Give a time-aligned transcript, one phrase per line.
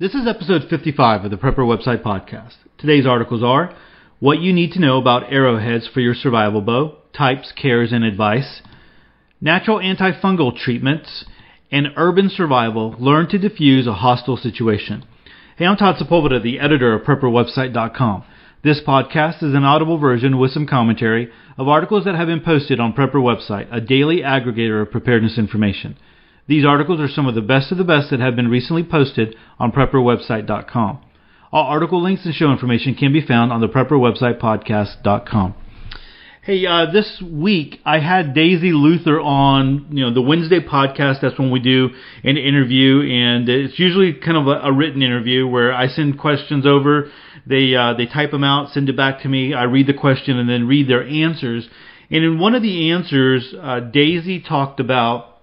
[0.00, 2.54] This is episode 55 of the Prepper Website Podcast.
[2.78, 3.72] Today's articles are
[4.18, 8.60] what you need to know about arrowheads for your survival bow, types, cares, and advice,
[9.40, 11.24] natural antifungal treatments,
[11.70, 12.96] and urban survival.
[12.98, 15.04] Learn to diffuse a hostile situation.
[15.56, 18.24] Hey, I'm Todd Sepulveda, the editor of PrepperWebsite.com.
[18.64, 22.80] This podcast is an audible version with some commentary of articles that have been posted
[22.80, 25.96] on Prepper Website, a daily aggregator of preparedness information.
[26.46, 29.34] These articles are some of the best of the best that have been recently posted
[29.58, 31.00] on PrepperWebsite.com.
[31.50, 35.54] All article links and show information can be found on the PrepperWebsitePodcast.com.
[36.42, 41.22] Hey, uh, this week I had Daisy Luther on, you know, the Wednesday podcast.
[41.22, 41.88] That's when we do
[42.22, 46.66] an interview, and it's usually kind of a, a written interview where I send questions
[46.66, 47.10] over.
[47.46, 49.54] They uh, they type them out, send it back to me.
[49.54, 51.66] I read the question and then read their answers.
[52.10, 55.33] And in one of the answers, uh, Daisy talked about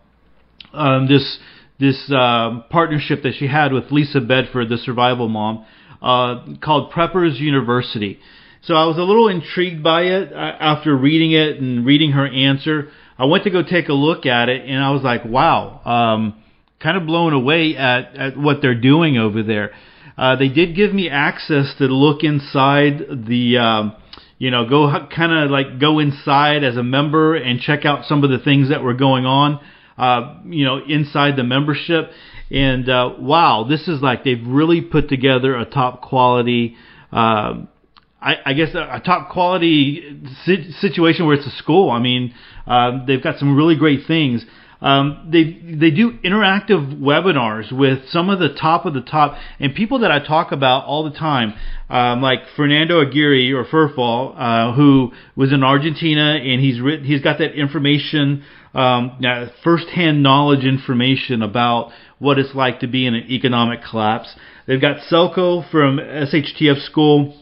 [0.73, 1.39] um, this
[1.79, 5.65] this uh, partnership that she had with Lisa Bedford, the survival mom,
[6.01, 8.19] uh, called Preppers University.
[8.61, 12.27] So I was a little intrigued by it uh, after reading it and reading her
[12.27, 12.89] answer.
[13.17, 16.43] I went to go take a look at it, and I was like, wow, um,
[16.79, 19.71] kind of blown away at, at what they're doing over there.
[20.15, 23.95] Uh, they did give me access to look inside the, um,
[24.37, 28.23] you know, go kind of like go inside as a member and check out some
[28.23, 29.59] of the things that were going on
[30.01, 32.11] uh, you know, inside the membership.
[32.49, 36.75] And uh, wow, this is like they've really put together a top quality.
[37.11, 37.65] Uh,
[38.19, 41.91] I, I guess a, a top quality si- situation where it's a school.
[41.91, 42.33] I mean,
[42.65, 44.43] uh, they've got some really great things.
[44.81, 49.75] Um, they they do interactive webinars with some of the top of the top and
[49.75, 51.53] people that I talk about all the time,
[51.87, 57.21] um, like Fernando Aguirre or FerFAL, uh, who was in Argentina and he's written, he's
[57.21, 58.43] got that information
[58.73, 59.21] um,
[59.63, 64.33] firsthand knowledge information about what it's like to be in an economic collapse.
[64.67, 67.37] They've got Selco from SHTF School.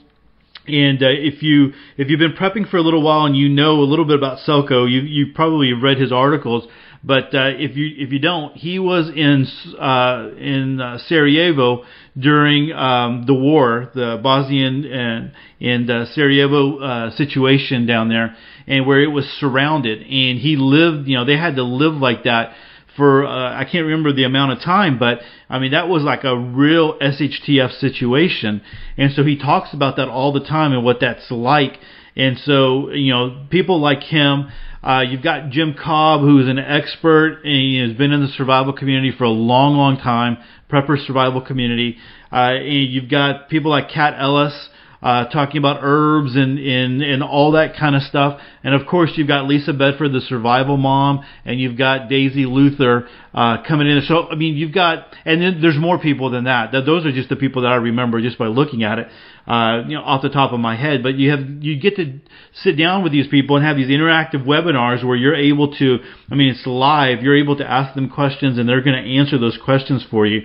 [0.67, 3.79] And uh, if you if you've been prepping for a little while and you know
[3.79, 6.67] a little bit about Selco, you you probably read his articles.
[7.03, 9.47] But uh, if you if you don't, he was in
[9.79, 11.85] uh, in uh, Sarajevo
[12.17, 18.35] during um, the war, the Bosnian and and uh, Sarajevo uh, situation down there,
[18.67, 21.07] and where it was surrounded, and he lived.
[21.07, 22.53] You know, they had to live like that
[22.97, 26.25] for uh, I can't remember the amount of time, but I mean that was like
[26.25, 28.61] a real SHTF situation,
[28.97, 31.79] and so he talks about that all the time and what that's like.
[32.17, 34.49] And so you know people like him
[34.83, 38.73] uh, you've got Jim Cobb, who's an expert and he has been in the survival
[38.73, 40.37] community for a long, long time,
[40.71, 41.97] prepper survival community.
[42.31, 44.69] Uh, and you've got people like Kat Ellis,
[45.01, 48.39] uh, talking about herbs and, and, and all that kind of stuff.
[48.63, 53.07] And of course, you've got Lisa Bedford, the survival mom, and you've got Daisy Luther
[53.33, 54.01] uh, coming in.
[54.01, 56.73] So, I mean, you've got, and then there's more people than that.
[56.73, 59.07] that those are just the people that I remember just by looking at it,
[59.47, 61.01] uh, you know, off the top of my head.
[61.01, 62.19] But you have, you get to
[62.55, 65.99] sit down with these people and have these interactive webinars where you're able to,
[66.29, 67.21] I mean, it's live.
[67.21, 70.41] You're able to ask them questions and they're going to answer those questions for you.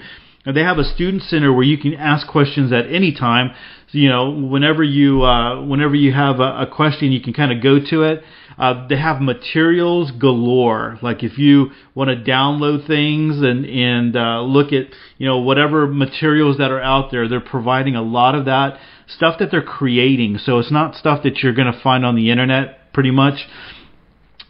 [0.46, 3.52] And they have a student center where you can ask questions at any time.
[3.94, 7.62] You know, whenever you uh, whenever you have a, a question, you can kind of
[7.62, 8.22] go to it.
[8.58, 10.98] Uh, they have materials galore.
[11.02, 14.86] Like if you want to download things and and uh, look at
[15.18, 19.38] you know whatever materials that are out there, they're providing a lot of that stuff
[19.38, 20.38] that they're creating.
[20.38, 23.46] So it's not stuff that you're going to find on the internet, pretty much.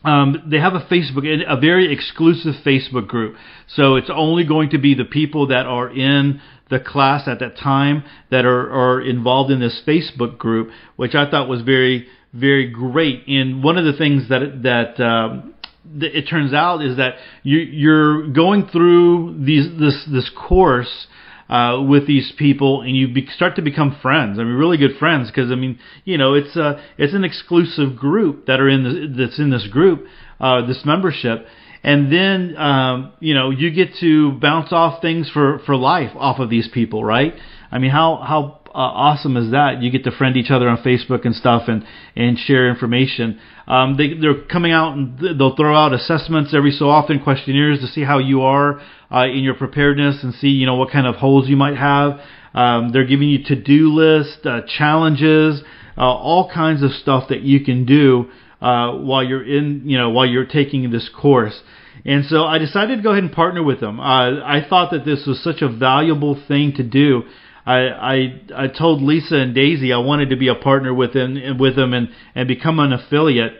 [0.05, 3.37] Um, they have a Facebook, a very exclusive Facebook group.
[3.69, 7.57] So it's only going to be the people that are in the class at that
[7.57, 12.71] time that are, are involved in this Facebook group, which I thought was very, very
[12.71, 13.27] great.
[13.29, 15.55] And one of the things that that um,
[16.01, 21.07] it turns out is that you, you're going through these this this course
[21.49, 24.39] uh, with these people, and you be, start to become friends.
[24.39, 27.97] I mean, really good friends because I mean, you know, it's a it's an exclusive
[27.97, 30.07] group that are in the, that's in this group,
[30.41, 31.47] uh, this membership,
[31.85, 36.41] and then um, you know you get to bounce off things for for life off
[36.41, 37.35] of these people, right?
[37.71, 39.83] I mean, how how uh, awesome is that?
[39.83, 41.85] You get to friend each other on Facebook and stuff, and
[42.17, 43.39] and share information.
[43.67, 47.87] Um, they they're coming out and they'll throw out assessments every so often, questionnaires to
[47.87, 48.81] see how you are
[49.13, 52.19] uh, in your preparedness and see you know what kind of holes you might have.
[52.55, 55.61] Um, they're giving you to-do lists, uh, challenges,
[55.99, 58.31] uh, all kinds of stuff that you can do
[58.63, 61.61] uh, while you're in you know while you're taking this course.
[62.05, 63.99] And so I decided to go ahead and partner with them.
[63.99, 67.25] Uh, I thought that this was such a valuable thing to do
[67.67, 71.59] I, I I told Lisa and Daisy I wanted to be a partner with them
[71.59, 73.55] with them and and become an affiliate.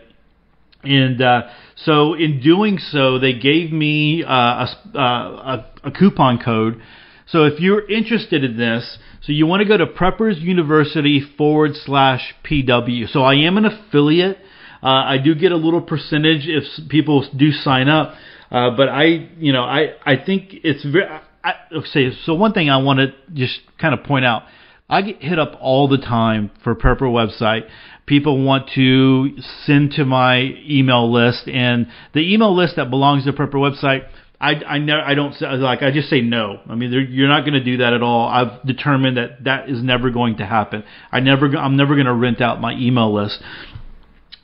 [0.83, 1.43] And uh,
[1.77, 6.83] so in doing so, they gave me uh, a, uh, a, a coupon code
[7.27, 11.71] So if you're interested in this, so you want to go to Preppers University forward
[11.75, 13.09] slash PW.
[13.09, 14.37] So I am an affiliate.
[14.83, 18.15] Uh, I do get a little percentage if people do sign up,
[18.51, 21.07] uh, but I, you know, I I think it's very.
[21.43, 21.55] I,
[21.85, 22.35] say so.
[22.35, 24.45] One thing I want to just kind of point out.
[24.89, 27.69] I get hit up all the time for Prepper website.
[28.07, 33.33] People want to send to my email list, and the email list that belongs to
[33.33, 34.07] Prepper website
[34.45, 36.61] I, I never I don't like I just say no.
[36.69, 38.29] I mean you're not going to do that at all.
[38.29, 40.85] I've determined that that is never going to happen.
[41.11, 43.41] I never I'm never going to rent out my email list.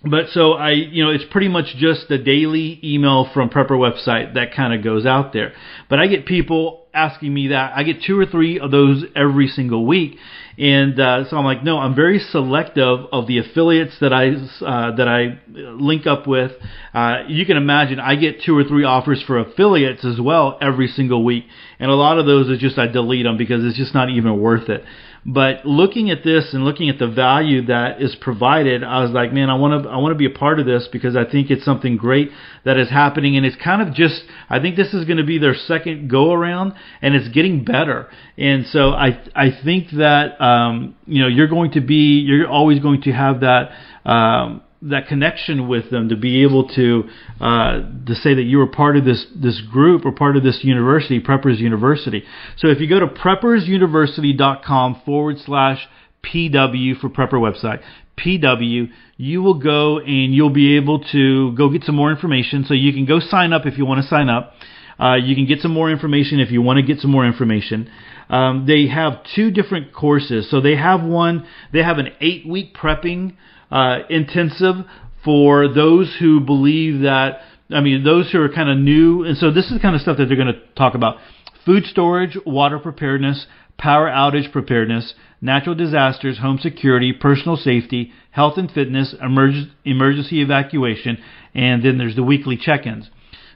[0.02, 4.34] But so I you know it's pretty much just the daily email from Prepper website
[4.34, 5.52] that kind of goes out there.
[5.90, 7.72] But I get people asking me that.
[7.76, 10.16] I get two or three of those every single week,
[10.56, 14.30] and uh, so I'm like, no, I'm very selective of the affiliates that I
[14.64, 16.52] uh, that I link up with.
[16.94, 20.88] Uh, you can imagine I get two or three offers for affiliates as well every
[20.88, 21.44] single week,
[21.78, 24.40] and a lot of those is just I delete them because it's just not even
[24.40, 24.82] worth it.
[25.24, 29.32] But looking at this and looking at the value that is provided, I was like,
[29.32, 31.50] man, I want to I want to be a part of this because I think
[31.50, 32.30] it's something great
[32.64, 35.38] that is happening, and it's kind of just I think this is going to be
[35.38, 36.72] their second go around,
[37.02, 38.08] and it's getting better.
[38.38, 42.80] And so I I think that um, you know you're going to be you're always
[42.80, 43.72] going to have that.
[44.04, 47.04] Um, that connection with them to be able to
[47.40, 50.60] uh, to say that you were part of this this group or part of this
[50.62, 52.24] university, Preppers University.
[52.56, 55.86] So if you go to preppersuniversity.com forward slash
[56.24, 57.82] PW for Prepper website,
[58.18, 62.64] PW, you will go and you'll be able to go get some more information.
[62.64, 64.54] So you can go sign up if you want to sign up.
[64.98, 67.90] Uh, you can get some more information if you want to get some more information.
[68.28, 70.50] Um, they have two different courses.
[70.50, 73.34] So they have one, they have an eight week prepping
[73.70, 74.76] uh, intensive
[75.24, 77.40] for those who believe that,
[77.70, 79.24] I mean, those who are kind of new.
[79.24, 81.16] And so this is the kind of stuff that they're going to talk about
[81.64, 83.46] food storage, water preparedness,
[83.78, 91.18] power outage preparedness, natural disasters, home security, personal safety, health and fitness, emerg- emergency evacuation,
[91.54, 93.10] and then there's the weekly check-ins.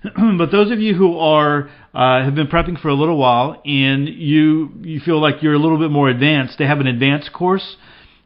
[0.38, 4.08] but those of you who are uh, have been prepping for a little while and
[4.08, 7.76] you you feel like you're a little bit more advanced, they have an advanced course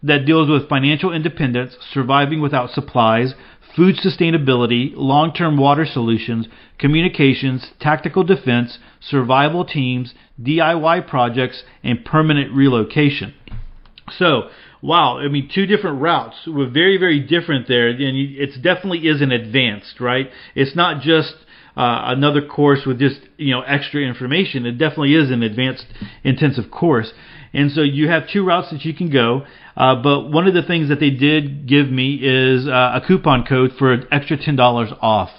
[0.02, 3.34] that deals with financial independence, surviving without supplies,
[3.74, 6.48] food sustainability, long term water solutions,
[6.78, 13.34] communications, tactical defense, survival teams, DIY projects, and permanent relocation.
[14.16, 14.48] So,
[14.80, 19.20] wow, I mean, two different routes were very, very different there, and it definitely is
[19.20, 20.30] an advanced, right?
[20.54, 21.34] It's not just
[21.76, 24.66] uh, another course with just you know extra information.
[24.66, 25.86] It definitely is an advanced
[26.24, 27.12] intensive course,
[27.52, 29.44] and so you have two routes that you can go.
[29.76, 33.44] Uh, but one of the things that they did give me is uh, a coupon
[33.44, 35.30] code for an extra ten dollars off.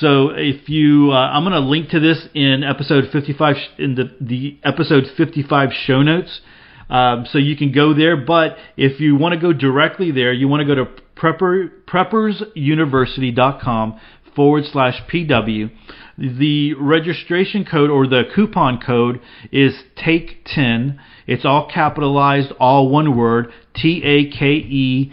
[0.00, 4.14] So if you, uh, I'm going to link to this in episode 55 in the
[4.20, 6.42] the episode 55 show notes.
[6.90, 10.48] Um, so you can go there, but if you want to go directly there, you
[10.48, 10.86] want to go to
[11.16, 14.00] prepper, preppersuniversity.com
[14.34, 15.70] forward slash PW.
[16.16, 19.20] The registration code or the coupon code
[19.52, 20.98] is TAKE10.
[21.28, 25.12] It's all capitalized, all one word, T A K E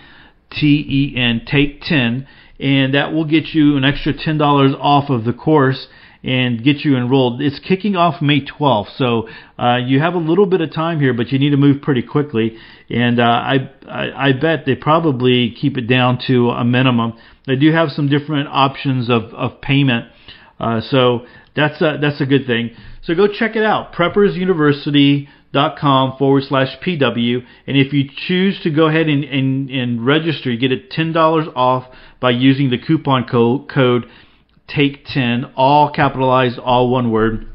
[0.49, 2.27] T E N, Take 10.
[2.57, 5.87] And that will get you an extra $10 off of the course
[6.25, 7.41] and get you enrolled.
[7.41, 9.29] It's kicking off May 12th, so
[9.59, 12.01] uh, you have a little bit of time here, but you need to move pretty
[12.01, 12.57] quickly.
[12.89, 17.13] And uh, I, I I bet they probably keep it down to a minimum.
[17.45, 20.07] They do have some different options of of payment,
[20.59, 22.71] uh, so that's a, that's a good thing.
[23.03, 23.93] So go check it out.
[23.93, 27.45] Preppers University dot com forward slash PW.
[27.67, 31.53] And if you choose to go ahead and, and, and register, you get it $10
[31.55, 31.85] off
[32.19, 34.05] by using the coupon code, code
[34.69, 37.47] TAKE10, all capitalized, all one word.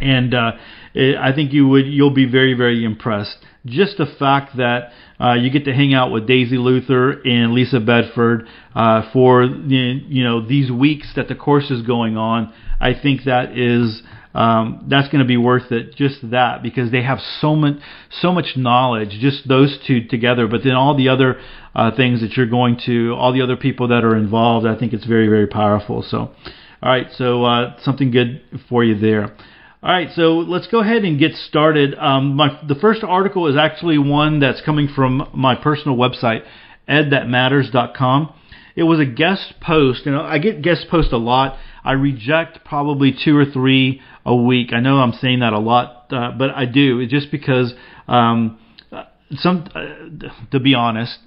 [0.00, 0.52] And uh,
[0.94, 3.38] it, I think you would you'll be very very impressed.
[3.66, 7.80] Just the fact that uh, you get to hang out with Daisy Luther and Lisa
[7.80, 13.24] Bedford uh, for you know these weeks that the course is going on, I think
[13.24, 14.02] that is
[14.34, 15.94] um, that's going to be worth it.
[15.94, 17.76] Just that because they have so much
[18.10, 19.10] so much knowledge.
[19.20, 21.40] Just those two together, but then all the other
[21.74, 24.66] uh, things that you're going to, all the other people that are involved.
[24.66, 26.02] I think it's very very powerful.
[26.02, 26.34] So, all
[26.82, 29.34] right, so uh, something good for you there.
[29.84, 31.94] All right, so let's go ahead and get started.
[31.98, 36.42] Um, my, the first article is actually one that's coming from my personal website,
[36.88, 38.32] edthatmatters.com.
[38.76, 40.06] It was a guest post.
[40.06, 41.58] You know, I get guest posts a lot.
[41.84, 44.72] I reject probably two or three a week.
[44.72, 47.00] I know I'm saying that a lot, uh, but I do.
[47.00, 47.74] It's just because
[48.08, 48.58] um,
[49.36, 49.84] some uh,
[50.50, 51.18] to be honest,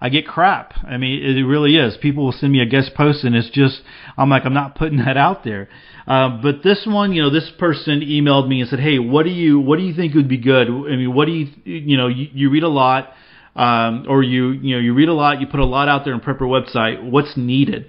[0.00, 0.72] I get crap.
[0.84, 1.96] I mean, it really is.
[2.00, 3.82] People will send me a guest post, and it's just
[4.16, 5.68] I'm like I'm not putting that out there.
[6.10, 9.30] Uh, but this one, you know, this person emailed me and said, "Hey, what do
[9.30, 10.66] you what do you think would be good?
[10.66, 13.12] I mean, what do you you know you, you read a lot,
[13.54, 16.12] um, or you you know you read a lot, you put a lot out there
[16.12, 17.00] on Prepper website.
[17.08, 17.86] What's needed?"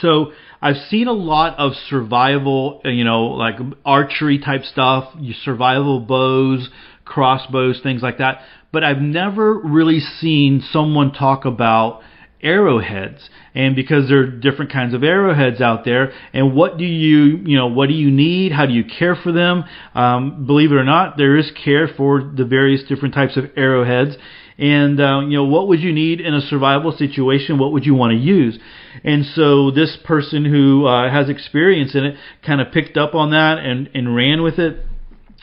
[0.00, 0.30] So
[0.62, 5.12] I've seen a lot of survival, you know, like archery type stuff,
[5.42, 6.70] survival bows,
[7.04, 8.42] crossbows, things like that.
[8.70, 12.02] But I've never really seen someone talk about
[12.44, 13.28] arrowheads.
[13.54, 17.56] And because there are different kinds of arrowheads out there and what do you you
[17.56, 18.52] know what do you need?
[18.52, 19.64] How do you care for them?
[19.94, 24.16] Um, believe it or not there is care for the various different types of arrowheads.
[24.56, 27.58] And uh, you know what would you need in a survival situation?
[27.58, 28.58] What would you want to use?
[29.02, 33.30] And so this person who uh, has experience in it kind of picked up on
[33.30, 34.84] that and, and ran with it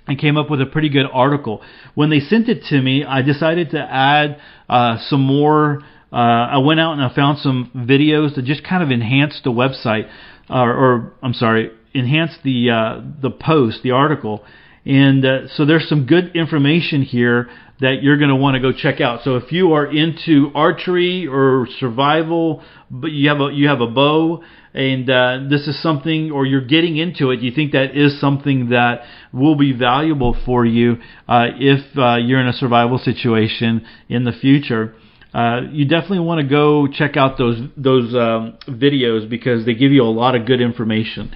[0.08, 1.62] and came up with a pretty good article.
[1.93, 4.39] When they sent it to me, I decided to add
[4.70, 5.81] uh, some more.
[6.12, 9.51] Uh, I went out and I found some videos that just kind of enhanced the
[9.51, 10.10] website,
[10.50, 14.44] uh, or I'm sorry, enhanced the uh, the post, the article,
[14.86, 17.50] and uh, so there's some good information here
[17.80, 19.24] that you're going to want to go check out.
[19.24, 23.88] So if you are into archery or survival, but you have a you have a
[23.88, 28.20] bow and uh, this is something, or you're getting into it, you think that is
[28.22, 29.01] something that
[29.34, 34.32] will be valuable for you uh, if uh, you're in a survival situation in the
[34.32, 34.96] future.
[35.34, 39.92] Uh, you definitely want to go check out those those um, videos because they give
[39.92, 41.34] you a lot of good information.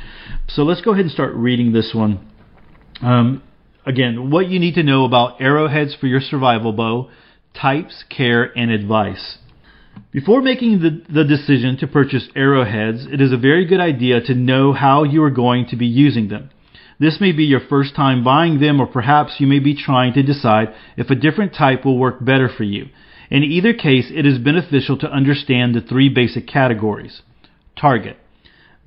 [0.50, 2.32] So let's go ahead and start reading this one.
[3.02, 3.42] Um,
[3.86, 7.10] again, what you need to know about arrowheads for your survival bow,
[7.60, 9.38] types, care, and advice.
[10.12, 14.34] Before making the, the decision to purchase arrowheads, it is a very good idea to
[14.34, 16.50] know how you are going to be using them.
[17.00, 20.24] This may be your first time buying them, or perhaps you may be trying to
[20.24, 22.88] decide if a different type will work better for you.
[23.30, 27.22] In either case, it is beneficial to understand the three basic categories.
[27.76, 28.18] Target.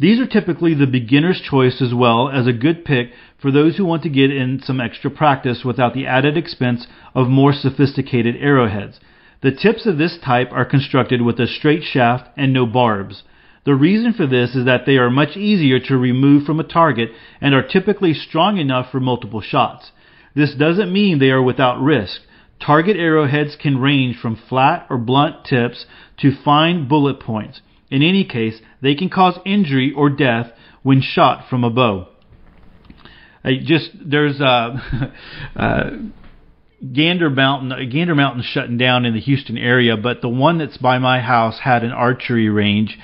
[0.00, 3.84] These are typically the beginner's choice as well as a good pick for those who
[3.84, 9.00] want to get in some extra practice without the added expense of more sophisticated arrowheads.
[9.40, 13.24] The tips of this type are constructed with a straight shaft and no barbs.
[13.64, 17.10] The reason for this is that they are much easier to remove from a target
[17.40, 19.90] and are typically strong enough for multiple shots.
[20.34, 22.20] This doesn't mean they are without risk.
[22.64, 25.86] Target arrowheads can range from flat or blunt tips
[26.18, 27.60] to fine bullet points.
[27.90, 30.50] In any case, they can cause injury or death
[30.82, 32.08] when shot from a bow.
[33.44, 34.76] I just there's uh,
[35.56, 35.90] uh,
[36.92, 40.98] Gander Mountain, Gander Mountain's shutting down in the Houston area, but the one that's by
[40.98, 42.98] my house had an archery range,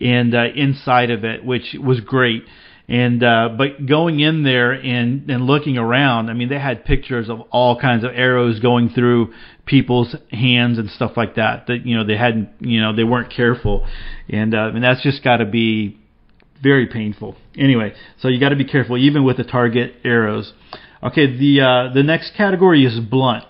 [0.00, 2.44] and uh, inside of it, which was great.
[2.90, 7.30] And uh, but going in there and and looking around, I mean, they had pictures
[7.30, 9.32] of all kinds of arrows going through
[9.64, 11.68] people's hands and stuff like that.
[11.68, 13.86] That you know they hadn't, you know, they weren't careful,
[14.28, 16.00] and uh, and that's just got to be
[16.60, 17.36] very painful.
[17.56, 20.52] Anyway, so you got to be careful even with the target arrows.
[21.00, 23.44] Okay, the uh, the next category is blunt.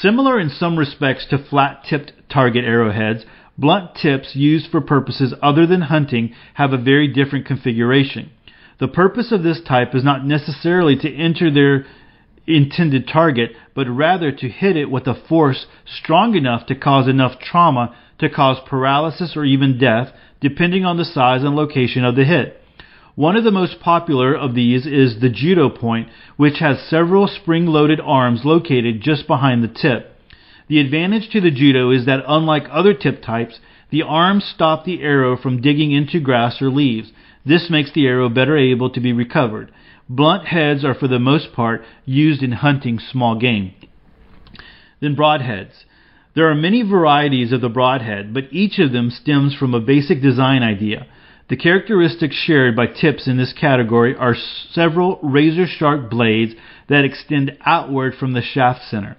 [0.00, 3.24] Similar in some respects to flat-tipped target arrowheads,
[3.56, 8.32] blunt tips used for purposes other than hunting have a very different configuration.
[8.80, 11.84] The purpose of this type is not necessarily to enter their
[12.46, 17.38] intended target, but rather to hit it with a force strong enough to cause enough
[17.38, 22.24] trauma to cause paralysis or even death, depending on the size and location of the
[22.24, 22.56] hit.
[23.14, 26.08] One of the most popular of these is the judo point,
[26.38, 30.16] which has several spring-loaded arms located just behind the tip.
[30.68, 33.60] The advantage to the judo is that unlike other tip types,
[33.90, 37.12] the arms stop the arrow from digging into grass or leaves.
[37.44, 39.72] This makes the arrow better able to be recovered.
[40.08, 43.72] Blunt heads are for the most part used in hunting small game.
[45.00, 45.84] Then broadheads.
[46.34, 50.20] There are many varieties of the broadhead, but each of them stems from a basic
[50.20, 51.06] design idea.
[51.48, 54.36] The characteristics shared by tips in this category are
[54.70, 56.54] several razor sharp blades
[56.88, 59.16] that extend outward from the shaft center.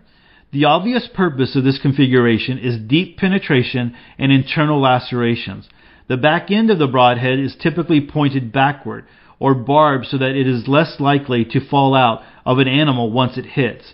[0.54, 5.68] The obvious purpose of this configuration is deep penetration and internal lacerations.
[6.12, 9.06] The back end of the broadhead is typically pointed backward
[9.40, 13.38] or barbed so that it is less likely to fall out of an animal once
[13.38, 13.94] it hits.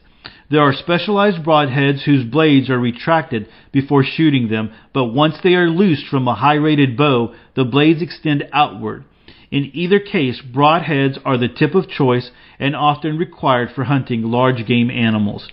[0.49, 5.69] There are specialized broadheads whose blades are retracted before shooting them, but once they are
[5.69, 9.03] loosed from a high rated bow, the blades extend outward.
[9.51, 14.65] In either case, broadheads are the tip of choice and often required for hunting large
[14.65, 15.49] game animals.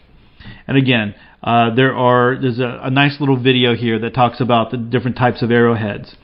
[0.67, 4.71] And again, uh, there are there's a, a, nice little video here that talks about
[4.71, 6.17] the different types of arrowheads.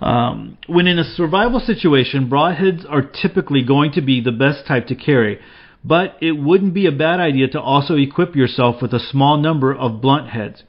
[0.00, 4.86] Um, when in a survival situation, broadheads are typically going to be the best type
[4.88, 5.40] to carry,
[5.84, 9.74] but it wouldn't be a bad idea to also equip yourself with a small number
[9.74, 10.62] of blunt heads.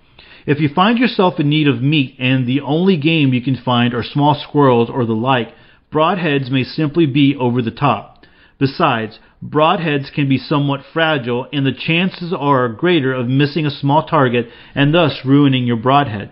[0.45, 3.93] If you find yourself in need of meat and the only game you can find
[3.93, 5.53] are small squirrels or the like,
[5.91, 8.25] broadheads may simply be over the top.
[8.57, 14.07] Besides, broadheads can be somewhat fragile and the chances are greater of missing a small
[14.07, 16.31] target and thus ruining your broadhead.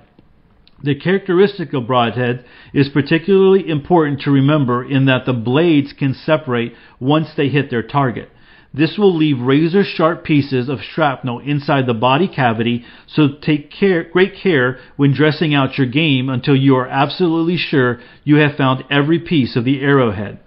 [0.83, 6.75] The characteristic of broadhead is particularly important to remember in that the blades can separate
[6.99, 8.29] once they hit their target.
[8.73, 14.03] This will leave razor sharp pieces of shrapnel inside the body cavity, so take care,
[14.03, 18.83] great care when dressing out your game until you are absolutely sure you have found
[18.91, 20.39] every piece of the arrowhead.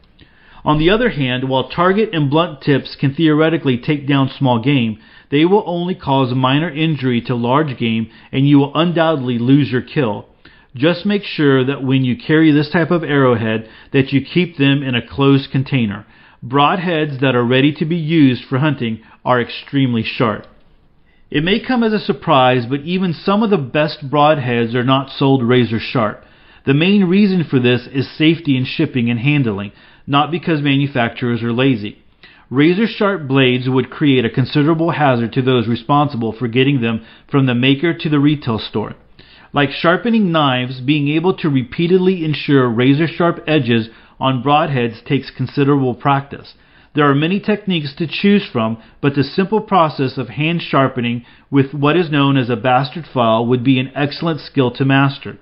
[0.65, 4.99] On the other hand, while target and blunt tips can theoretically take down small game,
[5.31, 9.83] they will only cause minor injury to large game and you will undoubtedly lose your
[9.83, 10.27] kill.
[10.75, 14.83] Just make sure that when you carry this type of arrowhead that you keep them
[14.83, 16.07] in a closed container.
[16.45, 20.47] Broadheads that are ready to be used for hunting are extremely sharp.
[21.31, 25.11] It may come as a surprise, but even some of the best broadheads are not
[25.11, 26.25] sold razor sharp.
[26.67, 29.73] The main reason for this is safety in shipping and handling,
[30.07, 32.03] not because manufacturers are lazy.
[32.51, 37.47] Razor sharp blades would create a considerable hazard to those responsible for getting them from
[37.47, 38.97] the maker to the retail store.
[39.53, 43.89] Like sharpening knives, being able to repeatedly ensure razor sharp edges
[44.19, 46.55] on broadheads takes considerable practice.
[46.93, 51.73] There are many techniques to choose from, but the simple process of hand sharpening with
[51.73, 55.39] what is known as a bastard file would be an excellent skill to master.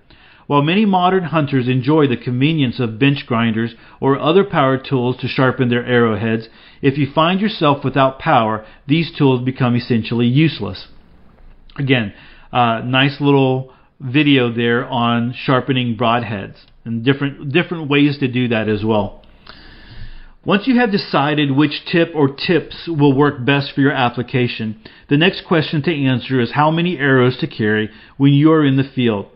[0.49, 5.28] While many modern hunters enjoy the convenience of bench grinders or other power tools to
[5.28, 6.49] sharpen their arrowheads,
[6.81, 10.88] if you find yourself without power, these tools become essentially useless.
[11.78, 12.14] Again,
[12.50, 18.71] uh, nice little video there on sharpening broadheads and different different ways to do that
[18.71, 19.23] as well.
[20.47, 25.19] Once you have decided which tip or tips will work best for your application, the
[25.19, 28.90] next question to answer is how many arrows to carry when you are in the
[28.95, 29.26] field.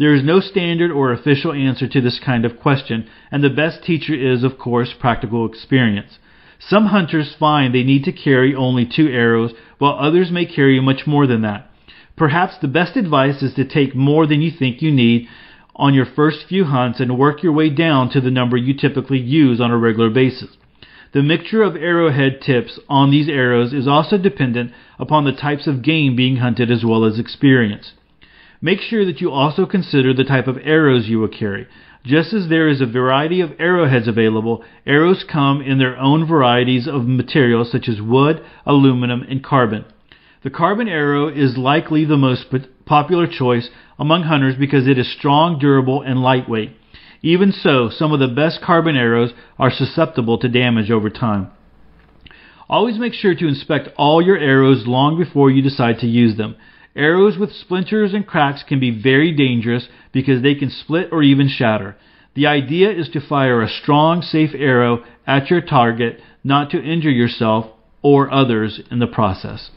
[0.00, 3.84] There is no standard or official answer to this kind of question, and the best
[3.84, 6.18] teacher is, of course, practical experience.
[6.58, 11.06] Some hunters find they need to carry only two arrows, while others may carry much
[11.06, 11.70] more than that.
[12.16, 15.28] Perhaps the best advice is to take more than you think you need
[15.76, 19.18] on your first few hunts and work your way down to the number you typically
[19.18, 20.56] use on a regular basis.
[21.12, 25.82] The mixture of arrowhead tips on these arrows is also dependent upon the types of
[25.82, 27.92] game being hunted as well as experience.
[28.62, 31.66] Make sure that you also consider the type of arrows you will carry.
[32.04, 36.86] Just as there is a variety of arrowheads available, arrows come in their own varieties
[36.86, 39.86] of materials such as wood, aluminum, and carbon.
[40.42, 42.46] The carbon arrow is likely the most
[42.84, 46.72] popular choice among hunters because it is strong, durable, and lightweight.
[47.22, 51.50] Even so, some of the best carbon arrows are susceptible to damage over time.
[52.68, 56.56] Always make sure to inspect all your arrows long before you decide to use them.
[56.96, 61.48] Arrows with splinters and cracks can be very dangerous because they can split or even
[61.48, 61.96] shatter.
[62.34, 67.10] The idea is to fire a strong, safe arrow at your target, not to injure
[67.10, 67.66] yourself
[68.02, 69.70] or others in the process.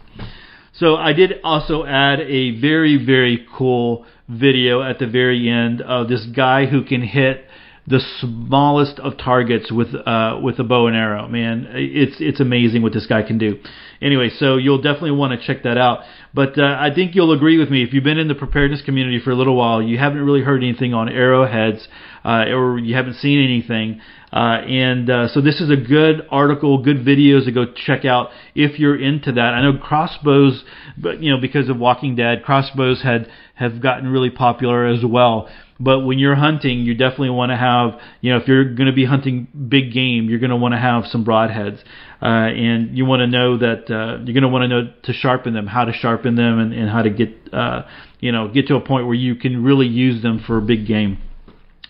[0.74, 6.08] So I did also add a very, very cool video at the very end of
[6.08, 7.46] this guy who can hit
[7.86, 11.28] the smallest of targets with uh, with a bow and arrow.
[11.28, 13.60] Man, it's it's amazing what this guy can do.
[14.02, 16.00] Anyway, so you'll definitely want to check that out.
[16.34, 19.20] But uh, I think you'll agree with me if you've been in the preparedness community
[19.20, 21.88] for a little while, you haven't really heard anything on arrowheads,
[22.26, 24.02] uh, or you haven't seen anything.
[24.32, 28.32] Uh, and uh, so this is a good article, good videos to go check out
[28.56, 29.54] if you're into that.
[29.54, 30.64] I know crossbows,
[30.98, 35.48] but you know because of Walking Dead, crossbows had have gotten really popular as well.
[35.80, 38.94] But when you're hunting, you definitely want to have, you know, if you're going to
[38.94, 41.80] be hunting big game, you're going to want to have some broadheads,
[42.22, 45.14] uh, and you want to know that uh, you're going to want to know to
[45.14, 47.84] sharpen them, how to sharpen them, and, and how to get, uh,
[48.20, 51.18] you know, get to a point where you can really use them for big game.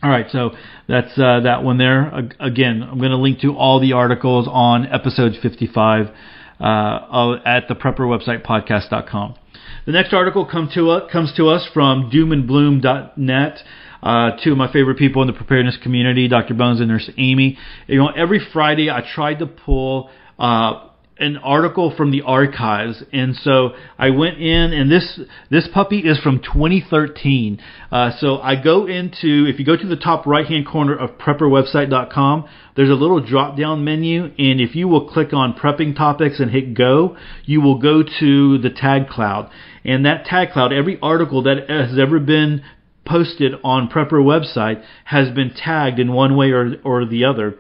[0.01, 0.51] All right, so
[0.87, 2.29] that's uh, that one there.
[2.39, 6.07] Again, I'm going to link to all the articles on episode 55
[6.59, 9.35] uh, at the prepper website podcast.com.
[9.85, 13.59] The next article come to us, comes to us from doomandbloom.net.
[14.01, 16.53] Uh, two of my favorite people in the preparedness community, Dr.
[16.53, 17.57] Bones and Nurse Amy.
[17.87, 20.87] You know, every Friday I tried to pull uh,
[21.19, 25.19] an article from the archives, and so I went in, and this
[25.51, 27.61] this puppy is from 2013.
[27.91, 31.17] Uh, so I go into if you go to the top right hand corner of
[31.17, 36.39] prepperwebsite.com, there's a little drop down menu, and if you will click on prepping topics
[36.39, 37.15] and hit go,
[37.45, 39.51] you will go to the tag cloud,
[39.83, 42.63] and that tag cloud, every article that has ever been
[43.05, 47.57] posted on Prepper website has been tagged in one way or or the other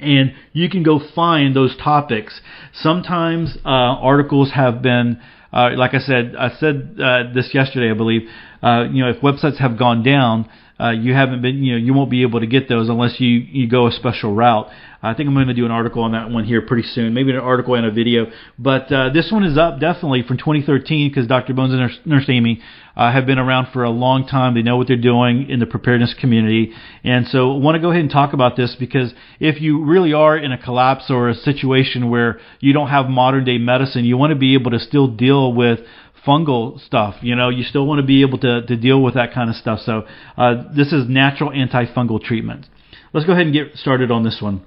[0.00, 2.40] and you can go find those topics.
[2.72, 5.20] Sometimes uh, articles have been,
[5.52, 8.28] uh, like I said, I said uh, this yesterday, I believe.
[8.62, 10.48] Uh, you know, if websites have gone down,
[10.80, 13.28] uh, you haven't been, you know, you won't be able to get those unless you
[13.28, 14.68] you go a special route.
[15.02, 17.30] I think I'm going to do an article on that one here pretty soon, maybe
[17.30, 18.26] an article and a video.
[18.58, 21.52] But uh, this one is up definitely from 2013 because Dr.
[21.52, 22.62] Bones and Nurse, Amy
[22.96, 24.54] uh, have been around for a long time.
[24.54, 26.72] They know what they're doing in the preparedness community,
[27.04, 30.14] and so I want to go ahead and talk about this because if you really
[30.14, 34.16] are in a collapse or a situation where you don't have modern day medicine, you
[34.16, 35.80] want to be able to still deal with
[36.26, 37.16] fungal stuff.
[37.22, 39.56] You know, you still want to be able to, to deal with that kind of
[39.56, 39.80] stuff.
[39.80, 40.06] So
[40.36, 42.66] uh, this is natural antifungal treatment.
[43.12, 44.64] Let's go ahead and get started on this one.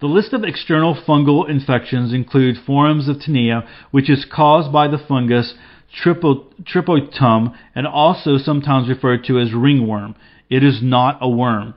[0.00, 4.98] The list of external fungal infections include forms of tinea, which is caused by the
[4.98, 5.54] fungus
[6.02, 10.16] Trichotum and also sometimes referred to as ringworm.
[10.50, 11.74] It is not a worm.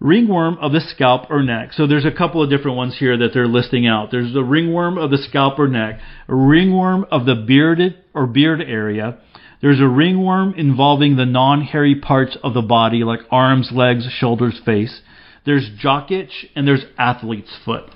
[0.00, 1.72] Ringworm of the scalp or neck.
[1.72, 4.10] So there's a couple of different ones here that they're listing out.
[4.12, 8.60] There's the ringworm of the scalp or neck, a ringworm of the bearded or beard
[8.60, 9.18] area.
[9.60, 15.00] There's a ringworm involving the non-hairy parts of the body like arms, legs, shoulders, face.
[15.44, 17.90] There's jock itch and there's athlete's foot.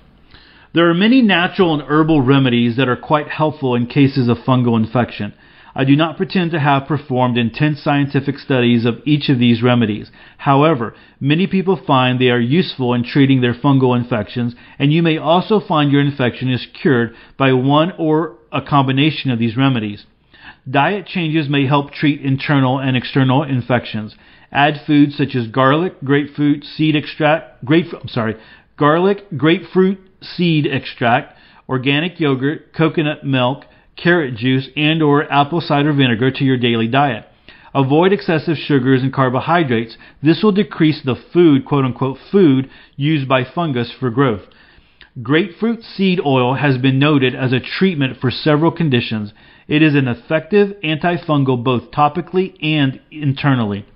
[0.74, 4.76] There are many natural and herbal remedies that are quite helpful in cases of fungal
[4.76, 5.34] infection.
[5.74, 10.10] I do not pretend to have performed intense scientific studies of each of these remedies.
[10.36, 15.16] However, many people find they are useful in treating their fungal infections, and you may
[15.16, 20.04] also find your infection is cured by one or a combination of these remedies.
[20.70, 24.14] Diet changes may help treat internal and external infections.
[24.52, 28.36] Add foods such as garlic, grapefruit seed extract, grapefruit, I'm sorry,
[28.76, 31.36] garlic, grapefruit seed extract,
[31.68, 33.64] organic yogurt, coconut milk,
[33.96, 37.26] carrot juice, and or apple cider vinegar to your daily diet.
[37.74, 39.96] Avoid excessive sugars and carbohydrates.
[40.22, 44.42] This will decrease the food, quote unquote, food used by fungus for growth.
[45.22, 49.32] Grapefruit seed oil has been noted as a treatment for several conditions.
[49.68, 53.86] It is an effective antifungal both topically and internally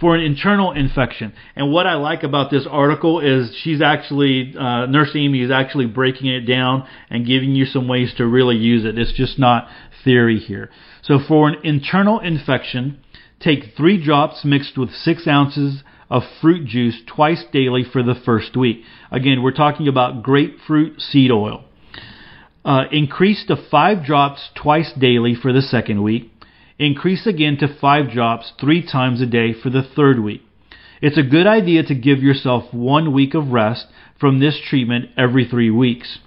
[0.00, 1.34] for an internal infection.
[1.54, 5.86] And what I like about this article is she's actually, uh, Nurse Amy is actually
[5.86, 8.98] breaking it down and giving you some ways to really use it.
[8.98, 9.68] It's just not
[10.02, 10.70] theory here.
[11.02, 13.00] So for an internal infection,
[13.40, 18.56] take three drops mixed with six ounces of fruit juice twice daily for the first
[18.56, 18.82] week.
[19.10, 21.64] Again, we're talking about grapefruit seed oil.
[22.64, 26.30] Uh, increase to five drops twice daily for the second week
[26.80, 30.42] increase again to five drops three times a day for the third week.
[31.02, 33.86] It's a good idea to give yourself one week of rest
[34.18, 36.18] from this treatment every three weeks.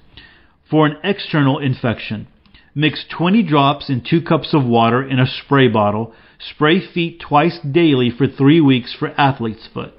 [0.70, 2.28] For an external infection,
[2.76, 6.14] mix 20 drops in 2 cups of water in a spray bottle.
[6.40, 9.94] Spray feet twice daily for 3 weeks for athlete's foot.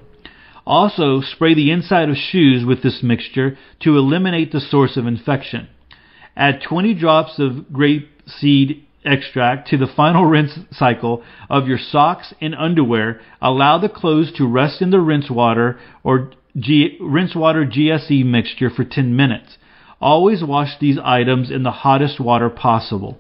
[0.67, 5.69] Also, spray the inside of shoes with this mixture to eliminate the source of infection.
[6.37, 12.35] Add 20 drops of grape seed extract to the final rinse cycle of your socks
[12.41, 13.21] and underwear.
[13.41, 18.71] Allow the clothes to rest in the rinse water or G- rinse water GSE mixture
[18.71, 19.59] for 10 minutes.
[20.01, 23.19] Always wash these items in the hottest water possible.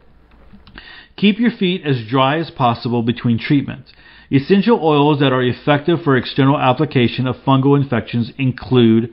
[1.17, 3.93] Keep your feet as dry as possible between treatments.
[4.31, 9.13] Essential oils that are effective for external application of fungal infections include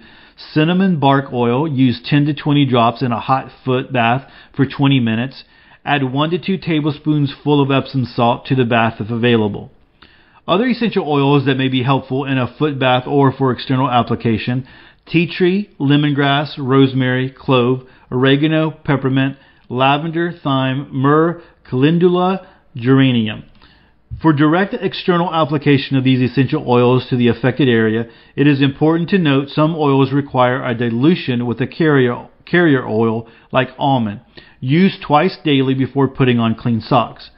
[0.53, 4.99] cinnamon bark oil, use 10 to 20 drops in a hot foot bath for 20
[4.99, 5.43] minutes.
[5.83, 9.71] Add 1 to 2 tablespoons full of Epsom salt to the bath if available.
[10.47, 14.67] Other essential oils that may be helpful in a foot bath or for external application
[15.07, 19.35] tea tree, lemongrass, rosemary, clove, oregano, peppermint,
[19.67, 23.43] lavender, thyme, myrrh, calendula, geranium.
[24.21, 29.09] For direct external application of these essential oils to the affected area, it is important
[29.09, 34.21] to note some oils require a dilution with a carrier, carrier oil like almond.
[34.61, 37.31] Use twice daily before putting on clean socks.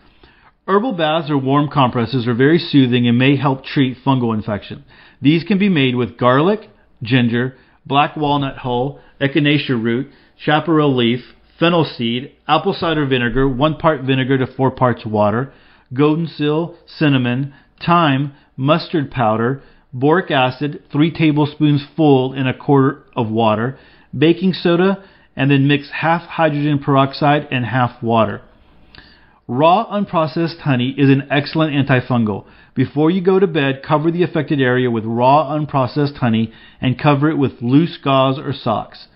[0.68, 4.84] Herbal baths or warm compresses are very soothing and may help treat fungal infection.
[5.22, 6.70] These can be made with garlic,
[7.02, 7.56] ginger,
[7.86, 11.22] black walnut hull, echinacea root, chaparral leaf,
[11.58, 15.54] fennel seed, apple cider vinegar, one part vinegar to four parts water,
[15.94, 17.54] golden seal, cinnamon,
[17.86, 23.78] thyme, mustard powder, boric acid, three tablespoons full in a quarter of water,
[24.18, 25.04] baking soda,
[25.36, 28.42] and then mix half hydrogen peroxide and half water.
[29.48, 32.46] Raw unprocessed honey is an excellent antifungal.
[32.76, 37.30] Before you go to bed, cover the affected area with raw unprocessed honey and cover
[37.30, 39.08] it with loose gauze or socks.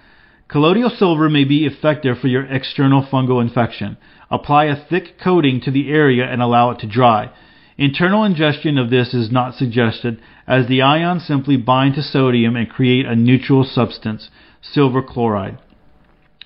[0.50, 3.98] Colloidal silver may be effective for your external fungal infection.
[4.30, 7.32] Apply a thick coating to the area and allow it to dry.
[7.78, 12.70] Internal ingestion of this is not suggested, as the ions simply bind to sodium and
[12.70, 14.30] create a neutral substance,
[14.62, 15.58] silver chloride.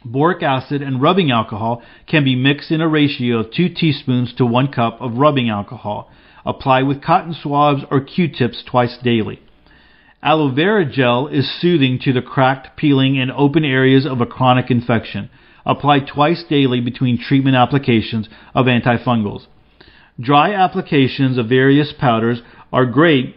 [0.04, 4.46] Boric acid and rubbing alcohol can be mixed in a ratio of 2 teaspoons to
[4.46, 6.12] 1 cup of rubbing alcohol.
[6.44, 9.40] Apply with cotton swabs or Q-tips twice daily.
[10.24, 14.72] Aloe vera gel is soothing to the cracked, peeling, and open areas of a chronic
[14.72, 15.30] infection.
[15.66, 19.46] Apply twice daily between treatment applications of antifungals.
[20.20, 22.42] Dry applications of various powders
[22.74, 23.36] are great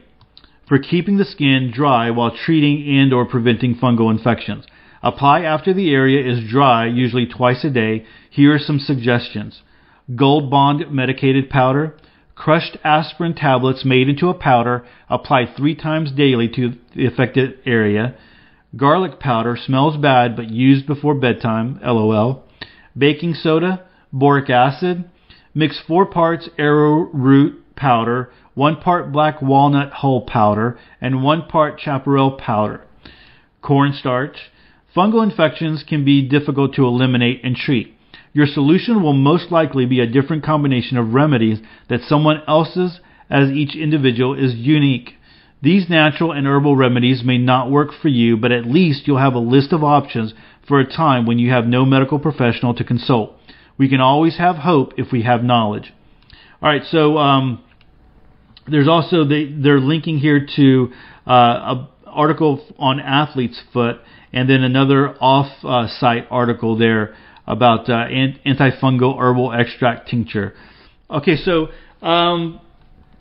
[0.67, 4.65] for keeping the skin dry while treating and or preventing fungal infections.
[5.05, 8.07] Apply after the area is dry, usually twice a day.
[8.31, 9.61] Here are some suggestions.
[10.17, 11.95] Gold Bond medicated powder,
[12.35, 18.15] crushed aspirin tablets made into a powder, applied three times daily to the affected area.
[18.79, 22.43] Garlic powder smells bad but used before bedtime, lol.
[22.97, 25.05] Baking soda, boric acid.
[25.53, 32.33] Mix four parts arrowroot powder, one part black walnut hull powder, and one part chaparral
[32.39, 32.81] powder.
[33.61, 34.51] Cornstarch,
[34.95, 37.95] Fungal infections can be difficult to eliminate and treat.
[38.33, 43.51] Your solution will most likely be a different combination of remedies that someone else's, as
[43.51, 45.15] each individual is unique.
[45.63, 49.35] These natural and herbal remedies may not work for you, but at least you'll have
[49.35, 50.35] a list of options
[50.67, 53.33] for a time when you have no medical professional to consult.
[53.79, 55.93] We can always have hope if we have knowledge.
[56.63, 57.65] All right, so um,
[58.69, 60.93] there's also the, they're linking here to
[61.27, 63.97] uh, an article on athlete's foot
[64.35, 67.15] and then another off-site article there
[67.47, 68.07] about uh,
[68.45, 70.55] antifungal herbal extract tincture.
[71.09, 71.69] Okay, so
[72.03, 72.61] a um,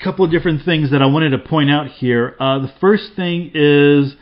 [0.03, 2.35] couple of different things that I wanted to point out here.
[2.39, 4.15] Uh, the first thing is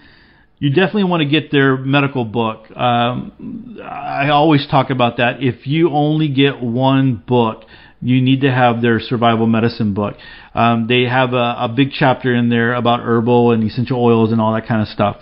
[0.60, 2.70] you definitely want to get their medical book.
[2.76, 5.42] Um, I always talk about that.
[5.42, 7.64] If you only get one book,
[8.02, 10.16] you need to have their survival medicine book.
[10.54, 14.42] Um, they have a, a big chapter in there about herbal and essential oils and
[14.42, 15.18] all that kind of stuff.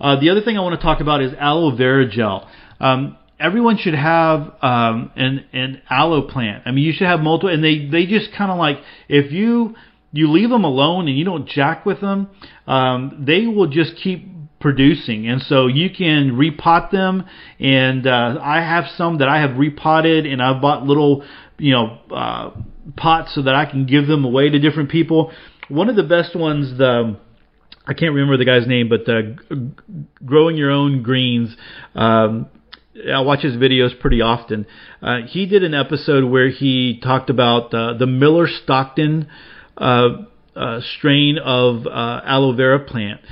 [0.00, 2.48] Uh, the other thing I want to talk about is aloe vera gel.
[2.80, 6.62] Um, everyone should have um, an an aloe plant.
[6.66, 9.74] I mean, you should have multiple, and they they just kind of like if you
[10.12, 12.28] you leave them alone and you don't jack with them,
[12.66, 14.28] um, they will just keep
[14.60, 17.24] producing, and so you can repot them.
[17.58, 21.24] And uh, I have some that I have repotted, and I've bought little
[21.58, 22.50] you know uh,
[22.96, 25.32] pots so that I can give them away to different people.
[25.68, 27.16] One of the best ones, the
[27.90, 29.56] I can't remember the guy's name, but uh,
[30.24, 31.56] growing your own greens.
[31.96, 32.48] Um,
[33.12, 34.64] I watch his videos pretty often.
[35.02, 39.26] Uh, he did an episode where he talked about uh, the Miller Stockton
[39.76, 40.08] uh,
[40.54, 43.22] uh, strain of uh, aloe vera plant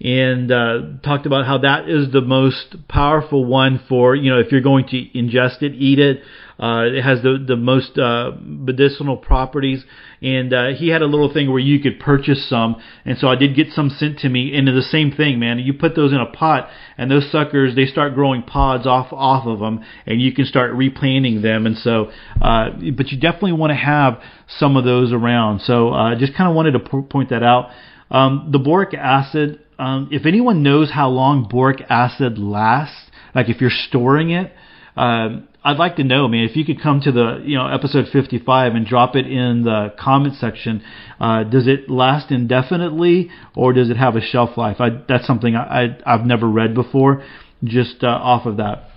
[0.00, 4.52] and uh, talked about how that is the most powerful one for you know if
[4.52, 6.20] you're going to ingest it, eat it.
[6.58, 9.84] Uh, it has the the most uh, medicinal properties,
[10.22, 13.36] and uh, he had a little thing where you could purchase some, and so I
[13.36, 14.56] did get some sent to me.
[14.56, 15.58] And the same thing, man.
[15.58, 19.46] You put those in a pot, and those suckers they start growing pods off off
[19.46, 21.66] of them, and you can start replanting them.
[21.66, 25.60] And so, uh, but you definitely want to have some of those around.
[25.60, 27.70] So uh, just kind of wanted to po- point that out.
[28.10, 33.60] Um, the boric acid um, if anyone knows how long boric acid lasts, like if
[33.60, 34.52] you're storing it,
[34.96, 36.44] um, I'd like to know, man.
[36.44, 39.92] If you could come to the you know episode 55 and drop it in the
[39.98, 40.82] comment section,
[41.20, 44.76] uh, does it last indefinitely or does it have a shelf life?
[44.80, 47.24] I, that's something I, I have never read before.
[47.64, 48.90] Just uh, off of that.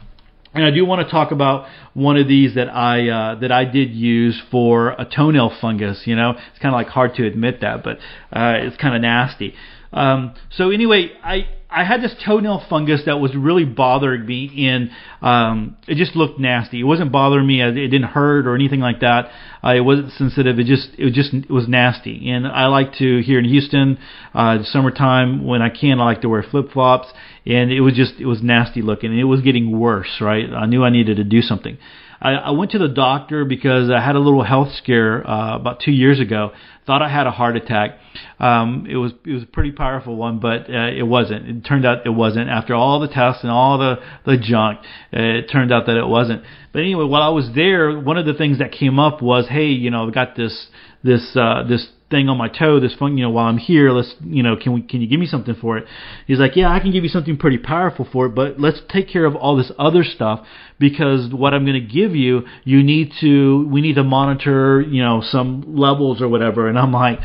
[0.54, 3.66] And I do want to talk about one of these that I uh, that I
[3.66, 6.04] did use for a toenail fungus.
[6.06, 7.98] You know, it's kind of like hard to admit that, but
[8.32, 9.54] uh, it's kind of nasty.
[9.92, 14.90] Um, so anyway, I I had this toenail fungus that was really bothering me, and
[15.22, 16.80] um, it just looked nasty.
[16.80, 19.30] It wasn't bothering me; it didn't hurt or anything like that.
[19.64, 20.58] Uh, it wasn't sensitive.
[20.58, 22.32] It just it just it was nasty.
[22.32, 24.00] And I like to here in Houston,
[24.34, 27.08] uh, summertime when I can, I like to wear flip flops,
[27.46, 29.12] and it was just it was nasty looking.
[29.12, 30.18] And it was getting worse.
[30.22, 31.78] Right, I knew I needed to do something.
[32.22, 35.80] I, I went to the doctor because I had a little health scare uh, about
[35.80, 36.52] two years ago.
[36.86, 38.00] Thought I had a heart attack.
[38.40, 41.48] Um, it was it was a pretty powerful one, but uh, it wasn't.
[41.48, 42.50] It turned out it wasn't.
[42.50, 44.80] After all the tests and all the the junk,
[45.14, 46.44] uh, it turned out that it wasn't.
[46.74, 49.68] But anyway, while I was there, one of the things that came up was, hey,
[49.68, 50.68] you know, I've got this
[51.04, 54.16] this uh, this thing on my toe, this fun, you know, while I'm here, let's,
[54.24, 55.86] you know, can we, can you give me something for it?
[56.26, 59.08] He's like, yeah, I can give you something pretty powerful for it, but let's take
[59.08, 60.46] care of all this other stuff
[60.80, 65.04] because what I'm going to give you, you need to, we need to monitor, you
[65.04, 66.68] know, some levels or whatever.
[66.68, 67.20] And I'm like,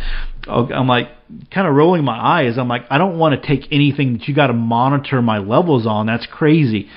[0.47, 1.09] I'm like,
[1.51, 2.59] kind of rolling my eyes.
[2.59, 5.87] I'm like, I don't want to take anything that you got to monitor my levels
[5.87, 6.07] on.
[6.07, 6.89] That's crazy.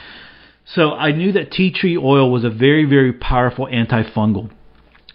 [0.65, 4.51] So I knew that tea tree oil was a very, very powerful antifungal.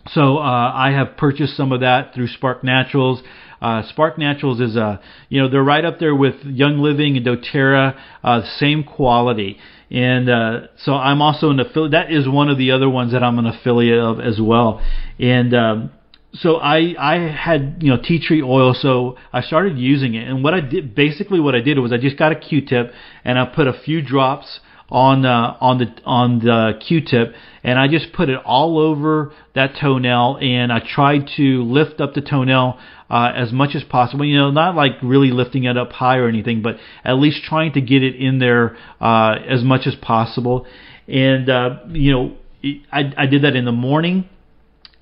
[0.09, 3.23] So uh, I have purchased some of that through Spark Naturals.
[3.61, 7.25] Uh, Spark Naturals is a, you know, they're right up there with Young Living and
[7.25, 9.59] DoTerra, uh, same quality.
[9.91, 11.93] And uh, so I'm also an affiliate.
[11.93, 14.85] That is one of the other ones that I'm an affiliate of as well.
[15.21, 15.93] And um,
[16.35, 20.27] so I I had you know tea tree oil, so I started using it.
[20.27, 22.93] And what I did basically what I did was I just got a Q-tip
[23.25, 24.61] and I put a few drops
[24.93, 29.75] on uh, on the on the Q-tip, and I just put it all over that
[29.81, 32.79] toenail, and I tried to lift up the toenail
[33.09, 34.27] uh, as much as possible.
[34.27, 37.73] You know, not like really lifting it up high or anything, but at least trying
[37.73, 40.67] to get it in there uh, as much as possible.
[41.09, 42.37] And uh, you know,
[42.93, 44.29] I I did that in the morning,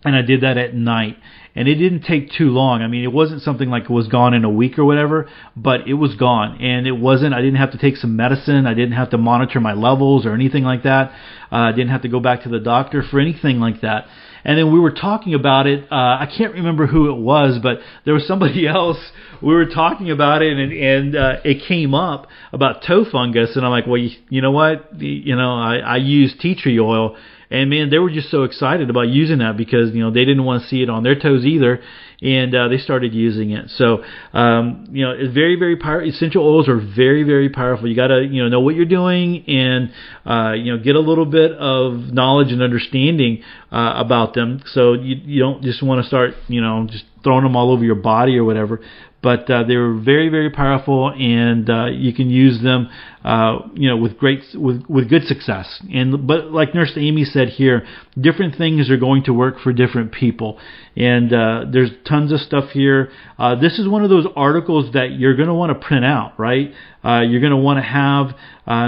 [0.05, 1.17] and I did that at night
[1.55, 2.83] and it didn't take too long.
[2.83, 5.89] I mean, it wasn't something like it was gone in a week or whatever, but
[5.89, 7.35] it was gone, and it wasn't.
[7.35, 8.67] I didn't have to take some medicine.
[8.67, 11.11] I didn't have to monitor my levels or anything like that.
[11.53, 14.07] Uh, I didn't have to go back to the doctor for anything like that.
[14.45, 15.85] And then we were talking about it.
[15.91, 18.99] Uh, I can't remember who it was, but there was somebody else.
[19.43, 23.65] We were talking about it, and and uh, it came up about toe fungus, and
[23.65, 25.01] I'm like, well, you, you know what?
[25.01, 27.17] You know, I, I use tea tree oil
[27.51, 30.45] and man, they were just so excited about using that because you know they didn't
[30.45, 31.83] want to see it on their toes either,
[32.23, 33.71] and uh, they started using it.
[33.71, 36.09] So um, you know, it's very very powerful.
[36.09, 37.89] Essential oils are very very powerful.
[37.89, 39.93] You got to you know know what you're doing and
[40.25, 44.63] uh, you know get a little bit of knowledge and understanding uh, about them.
[44.67, 47.85] So you you don't just want to start you know just throwing them all over
[47.85, 48.81] your body or whatever
[49.23, 52.89] but uh, they were very very powerful and uh, you can use them
[53.25, 55.83] uh, you know with great with with good success.
[55.93, 57.87] And but like nurse Amy said here
[58.19, 60.59] different things are going to work for different people.
[60.97, 63.11] And uh, there's tons of stuff here.
[63.39, 66.39] Uh, this is one of those articles that you're going to want to print out
[66.39, 66.73] right?
[67.05, 68.35] Uh, you're going to want to have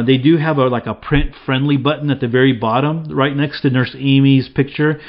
[0.07, 3.63] they do have a like a print friendly button at the very bottom right next
[3.63, 5.01] to nurse Amy's picture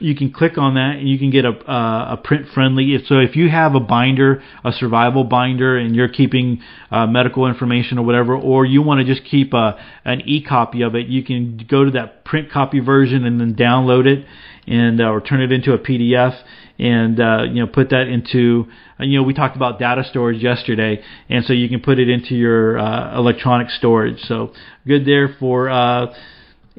[0.00, 2.96] you can click on that and you can get a uh, a print friendly.
[3.06, 7.98] So if you have a binder, a survival binder, and you're keeping uh, medical information
[7.98, 11.22] or whatever, or you want to just keep a an e copy of it, you
[11.22, 14.26] can go to that print copy version and then download it
[14.66, 16.40] and uh, or turn it into a PDF
[16.78, 18.66] and uh, you know put that into
[18.98, 22.08] uh, you know we talked about data storage yesterday, and so you can put it
[22.08, 24.18] into your uh, electronic storage.
[24.22, 24.52] So
[24.86, 25.68] good there for.
[25.68, 26.14] Uh,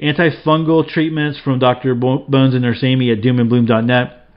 [0.02, 1.94] Antifungal treatments from Dr.
[1.94, 4.28] Bones and Nurse Amy at doomandbloom.net.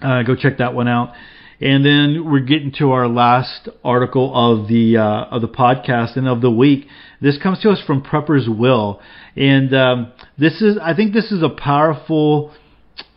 [0.00, 1.12] Uh, go check that one out.
[1.60, 6.26] And then we're getting to our last article of the uh, of the podcast and
[6.26, 6.86] of the week.
[7.20, 9.02] This comes to us from Prepper's Will,
[9.36, 12.54] and um, this is I think this is a powerful.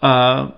[0.01, 0.51] Uh,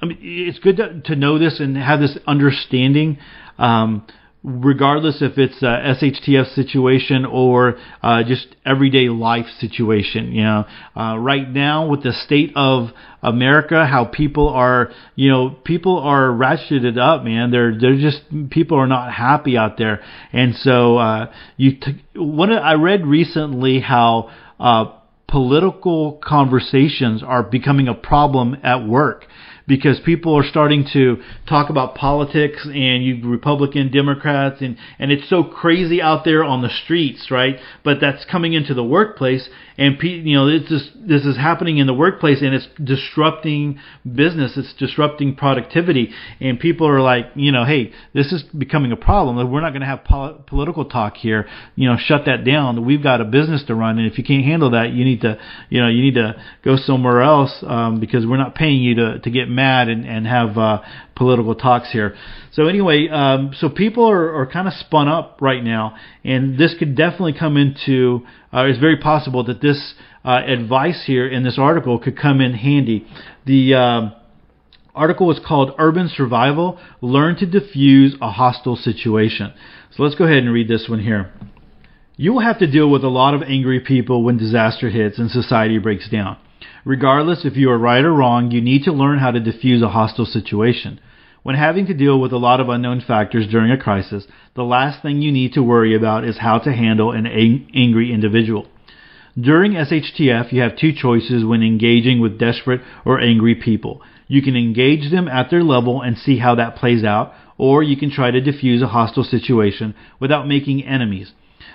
[0.00, 3.18] I mean, it's good to, to know this and have this understanding.
[3.58, 4.06] Um,
[4.44, 10.32] regardless if it's a SHTF situation or uh, just everyday life situation.
[10.32, 10.64] You know,
[10.96, 12.88] uh, right now with the state of
[13.22, 17.50] America, how people are, you know, people are ratcheted up, man.
[17.50, 20.02] They're they're just people are not happy out there,
[20.32, 21.78] and so uh, you.
[21.80, 24.30] T- one I read recently how.
[24.58, 24.96] Uh,
[25.28, 29.24] political conversations are becoming a problem at work
[29.72, 31.16] because people are starting to
[31.48, 36.60] talk about politics and you Republican Democrats and and it's so crazy out there on
[36.60, 37.56] the streets, right?
[37.82, 41.86] But that's coming into the workplace and you know it's just this is happening in
[41.86, 47.64] the workplace and it's disrupting business, it's disrupting productivity and people are like, you know,
[47.64, 49.50] hey, this is becoming a problem.
[49.50, 51.48] We're not going to have pol- political talk here.
[51.76, 52.84] You know, shut that down.
[52.84, 55.38] We've got a business to run and if you can't handle that, you need to,
[55.70, 59.18] you know, you need to go somewhere else um, because we're not paying you to
[59.20, 60.82] to get mad and, and have uh,
[61.14, 62.14] political talks here.
[62.52, 66.74] So anyway, um, so people are, are kind of spun up right now, and this
[66.78, 68.26] could definitely come into.
[68.52, 69.94] Uh, it's very possible that this
[70.24, 73.06] uh, advice here in this article could come in handy.
[73.46, 74.10] The uh,
[74.94, 79.52] article was called "Urban Survival: Learn to Diffuse a Hostile Situation."
[79.96, 81.32] So let's go ahead and read this one here.
[82.16, 85.30] You will have to deal with a lot of angry people when disaster hits and
[85.30, 86.36] society breaks down.
[86.84, 89.90] Regardless if you are right or wrong, you need to learn how to diffuse a
[89.90, 90.98] hostile situation.
[91.44, 95.00] When having to deal with a lot of unknown factors during a crisis, the last
[95.00, 98.66] thing you need to worry about is how to handle an ang- angry individual.
[99.40, 104.02] During SHTF, you have two choices when engaging with desperate or angry people.
[104.26, 107.96] You can engage them at their level and see how that plays out, or you
[107.96, 111.32] can try to diffuse a hostile situation without making enemies.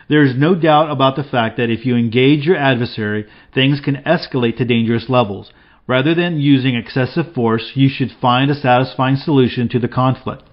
[0.09, 3.97] There is no doubt about the fact that if you engage your adversary, things can
[4.05, 5.51] escalate to dangerous levels.
[5.85, 10.43] Rather than using excessive force, you should find a satisfying solution to the conflict.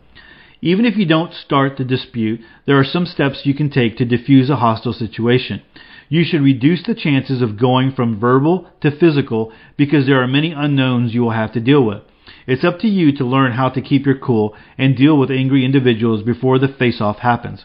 [0.60, 4.04] Even if you don't start the dispute, there are some steps you can take to
[4.04, 5.62] diffuse a hostile situation.
[6.08, 10.52] You should reduce the chances of going from verbal to physical because there are many
[10.52, 12.02] unknowns you will have to deal with.
[12.46, 15.64] It's up to you to learn how to keep your cool and deal with angry
[15.64, 17.64] individuals before the face off happens.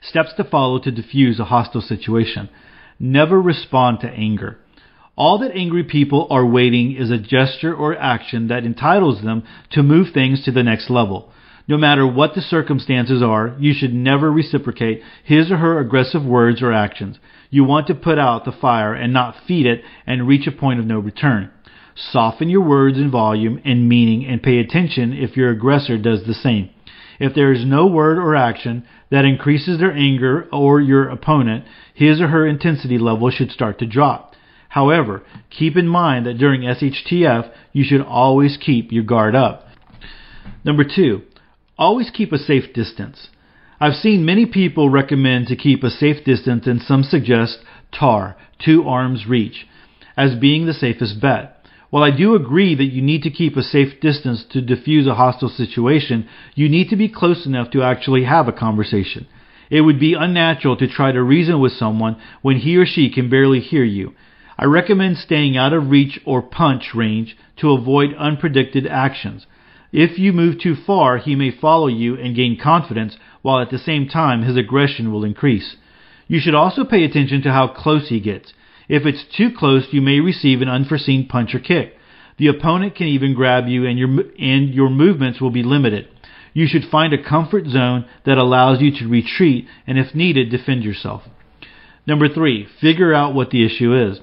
[0.00, 2.48] Steps to follow to diffuse a hostile situation.
[2.98, 4.58] Never respond to anger.
[5.16, 9.82] All that angry people are waiting is a gesture or action that entitles them to
[9.82, 11.30] move things to the next level.
[11.68, 16.62] No matter what the circumstances are, you should never reciprocate his or her aggressive words
[16.62, 17.18] or actions.
[17.50, 20.80] You want to put out the fire and not feed it and reach a point
[20.80, 21.50] of no return.
[21.94, 26.34] Soften your words in volume and meaning and pay attention if your aggressor does the
[26.34, 26.70] same.
[27.18, 32.20] If there is no word or action that increases their anger or your opponent, his
[32.20, 34.34] or her intensity level should start to drop.
[34.68, 39.66] However, keep in mind that during SHTF, you should always keep your guard up.
[40.64, 41.22] Number two,
[41.76, 43.28] always keep a safe distance.
[43.78, 47.58] I've seen many people recommend to keep a safe distance and some suggest
[47.92, 49.66] TAR, two arms reach,
[50.16, 51.61] as being the safest bet.
[51.92, 55.14] While I do agree that you need to keep a safe distance to diffuse a
[55.14, 59.26] hostile situation, you need to be close enough to actually have a conversation.
[59.68, 63.28] It would be unnatural to try to reason with someone when he or she can
[63.28, 64.14] barely hear you.
[64.58, 69.44] I recommend staying out of reach or punch range to avoid unpredicted actions.
[69.92, 73.76] If you move too far, he may follow you and gain confidence, while at the
[73.78, 75.76] same time his aggression will increase.
[76.26, 78.54] You should also pay attention to how close he gets.
[78.92, 81.96] If it's too close, you may receive an unforeseen punch or kick.
[82.36, 86.08] The opponent can even grab you and your, and your movements will be limited.
[86.52, 90.84] You should find a comfort zone that allows you to retreat and if needed, defend
[90.84, 91.22] yourself.
[92.06, 94.20] Number three, figure out what the issue is.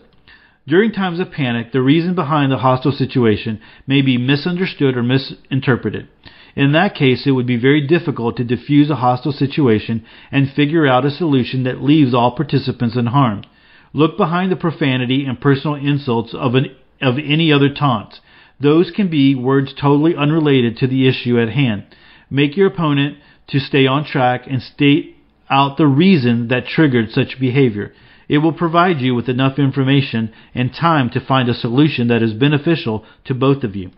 [0.67, 6.09] During times of panic, the reason behind the hostile situation may be misunderstood or misinterpreted.
[6.55, 10.85] In that case, it would be very difficult to diffuse a hostile situation and figure
[10.85, 13.47] out a solution that leaves all participants unharmed.
[13.93, 18.19] Look behind the profanity and personal insults of, an, of any other taunts.
[18.59, 21.85] Those can be words totally unrelated to the issue at hand.
[22.29, 23.17] Make your opponent
[23.47, 25.15] to stay on track and state
[25.49, 27.93] out the reason that triggered such behavior.
[28.27, 32.33] It will provide you with enough information and time to find a solution that is
[32.33, 33.89] beneficial to both of you.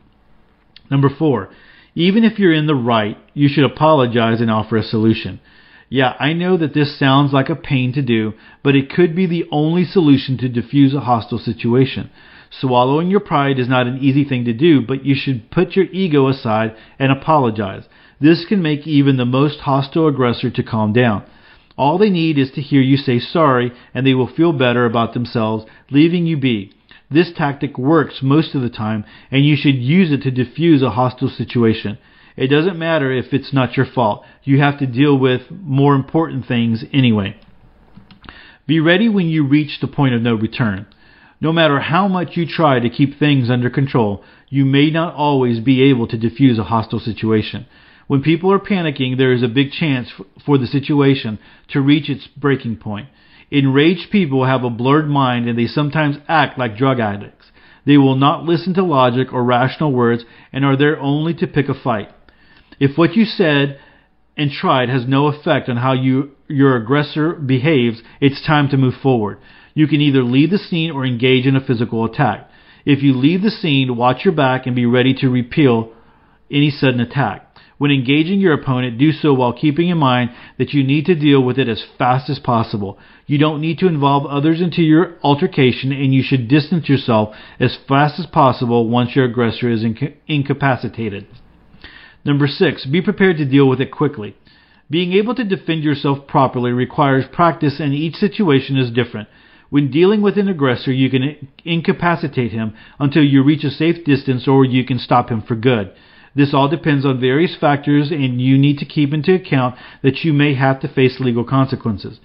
[0.89, 1.49] Number four,
[1.95, 5.41] even if you're in the right, you should apologize and offer a solution.
[5.93, 8.31] Yeah, I know that this sounds like a pain to do,
[8.63, 12.09] but it could be the only solution to diffuse a hostile situation.
[12.49, 15.87] Swallowing your pride is not an easy thing to do, but you should put your
[15.91, 17.89] ego aside and apologize.
[18.21, 21.25] This can make even the most hostile aggressor to calm down.
[21.77, 25.13] All they need is to hear you say sorry, and they will feel better about
[25.13, 26.71] themselves, leaving you be.
[27.09, 30.91] This tactic works most of the time, and you should use it to diffuse a
[30.91, 31.97] hostile situation.
[32.41, 34.23] It doesn't matter if it's not your fault.
[34.43, 37.37] You have to deal with more important things anyway.
[38.65, 40.87] Be ready when you reach the point of no return.
[41.39, 45.59] No matter how much you try to keep things under control, you may not always
[45.59, 47.67] be able to diffuse a hostile situation.
[48.07, 50.11] When people are panicking, there is a big chance
[50.43, 51.37] for the situation
[51.69, 53.07] to reach its breaking point.
[53.51, 57.51] Enraged people have a blurred mind and they sometimes act like drug addicts.
[57.85, 61.69] They will not listen to logic or rational words and are there only to pick
[61.69, 62.09] a fight.
[62.81, 63.79] If what you said
[64.35, 68.95] and tried has no effect on how you, your aggressor behaves, it's time to move
[69.03, 69.37] forward.
[69.75, 72.49] You can either leave the scene or engage in a physical attack.
[72.83, 75.91] If you leave the scene, watch your back and be ready to repel
[76.49, 77.55] any sudden attack.
[77.77, 81.43] When engaging your opponent, do so while keeping in mind that you need to deal
[81.43, 82.97] with it as fast as possible.
[83.27, 87.77] You don't need to involve others into your altercation and you should distance yourself as
[87.87, 91.27] fast as possible once your aggressor is inca- incapacitated.
[92.23, 94.35] Number six, be prepared to deal with it quickly.
[94.89, 99.29] Being able to defend yourself properly requires practice and each situation is different.
[99.69, 104.47] When dealing with an aggressor, you can incapacitate him until you reach a safe distance
[104.47, 105.93] or you can stop him for good.
[106.35, 110.33] This all depends on various factors and you need to keep into account that you
[110.33, 112.19] may have to face legal consequences.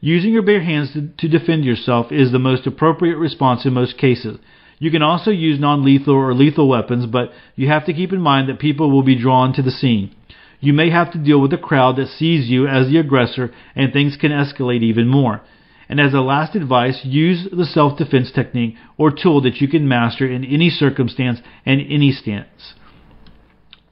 [0.00, 4.38] Using your bare hands to, defend yourself is the most appropriate response in most cases.
[4.82, 8.48] You can also use non-lethal or lethal weapons, but you have to keep in mind
[8.48, 10.12] that people will be drawn to the scene.
[10.58, 13.92] You may have to deal with a crowd that sees you as the aggressor and
[13.92, 15.40] things can escalate even more.
[15.88, 20.26] And as a last advice, use the self-defense technique or tool that you can master
[20.26, 22.74] in any circumstance and any stance.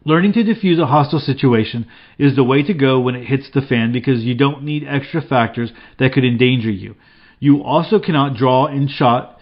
[0.04, 1.86] Learning to diffuse a hostile situation
[2.18, 5.22] is the way to go when it hits the fan because you don't need extra
[5.22, 5.70] factors
[6.00, 6.96] that could endanger you.
[7.38, 9.36] You also cannot draw and shot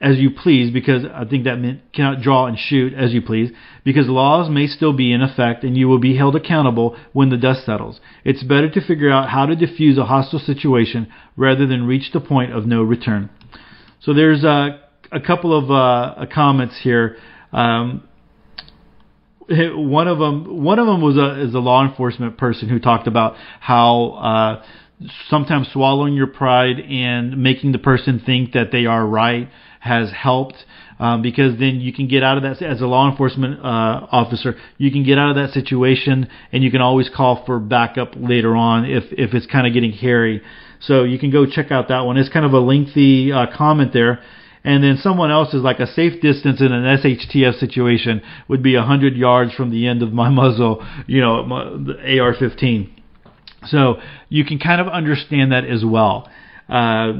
[0.00, 3.50] as you please because I think that meant cannot draw and shoot as you please
[3.84, 7.36] because laws may still be in effect and you will be held accountable when the
[7.36, 8.00] dust settles.
[8.24, 12.20] It's better to figure out how to diffuse a hostile situation rather than reach the
[12.20, 13.28] point of no return.
[14.00, 14.80] So there's a,
[15.12, 17.18] a couple of uh, comments here.
[17.52, 18.08] Um,
[19.50, 23.08] one of them, one of them was a is a law enforcement person who talked
[23.08, 24.64] about how uh,
[25.28, 29.48] sometimes swallowing your pride and making the person think that they are right
[29.80, 30.64] has helped.
[30.98, 34.56] Um, because then you can get out of that as a law enforcement uh, officer.
[34.76, 38.54] You can get out of that situation, and you can always call for backup later
[38.54, 40.42] on if if it's kind of getting hairy.
[40.80, 42.18] So you can go check out that one.
[42.18, 44.20] It's kind of a lengthy uh, comment there.
[44.62, 48.76] And then someone else is like a safe distance in an SHTF situation would be
[48.76, 52.90] 100 yards from the end of my muzzle, you know, the AR-15.
[53.66, 56.28] So you can kind of understand that as well.
[56.68, 57.12] Uh,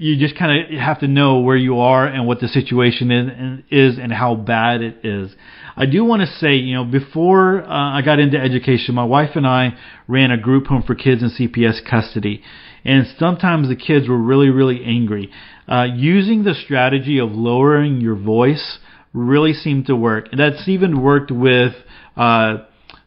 [0.00, 3.32] you just kind of have to know where you are and what the situation is
[3.36, 5.34] and, is and how bad it is.
[5.76, 9.30] I do want to say, you know, before uh, I got into education, my wife
[9.34, 9.76] and I
[10.06, 12.44] ran a group home for kids in CPS custody,
[12.84, 15.32] and sometimes the kids were really, really angry.
[15.66, 18.78] Uh, using the strategy of lowering your voice
[19.12, 20.28] really seemed to work.
[20.30, 21.74] And that's even worked with
[22.16, 22.58] uh,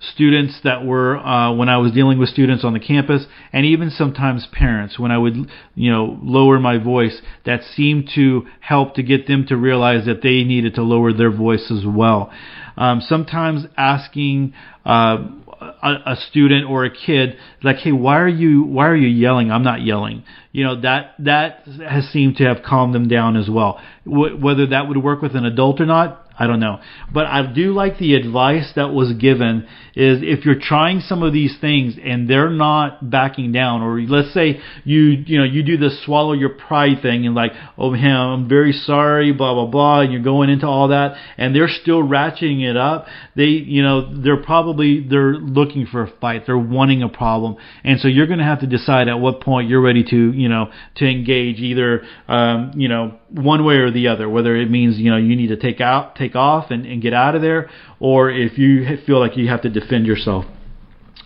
[0.01, 3.89] students that were uh, when I was dealing with students on the campus, and even
[3.89, 5.35] sometimes parents when I would
[5.75, 7.21] you know lower my voice.
[7.45, 11.31] That seemed to help to get them to realize that they needed to lower their
[11.31, 12.31] voice as well.
[12.77, 14.53] Um, sometimes asking
[14.85, 15.27] uh,
[15.61, 19.51] a, student or a kid like, "Hey, why are you why are you yelling?
[19.51, 23.49] I'm not yelling." You know that that has seemed to have calmed them down as
[23.49, 23.79] well.
[24.05, 26.79] W- whether that would work with an adult or not, I don't know.
[27.13, 31.33] But I do like the advice that was given is if you're trying some of
[31.33, 35.77] these things and they're not backing down, or let's say you you know you do
[35.77, 40.01] the swallow your pride thing and like, oh man, I'm very sorry, blah blah blah,
[40.01, 43.05] and you're going into all that, and they're still ratcheting it up.
[43.35, 47.99] They you know they're probably they're looking for a fight, they're wanting a problem, and
[47.99, 50.71] so you're going to have to decide at what point you're ready to you know
[50.95, 55.09] to engage either um, you know one way or the other, whether it means you
[55.11, 57.69] know you need to take out, take off, and, and get out of there,
[57.99, 60.45] or if you feel like you have to defend yourself.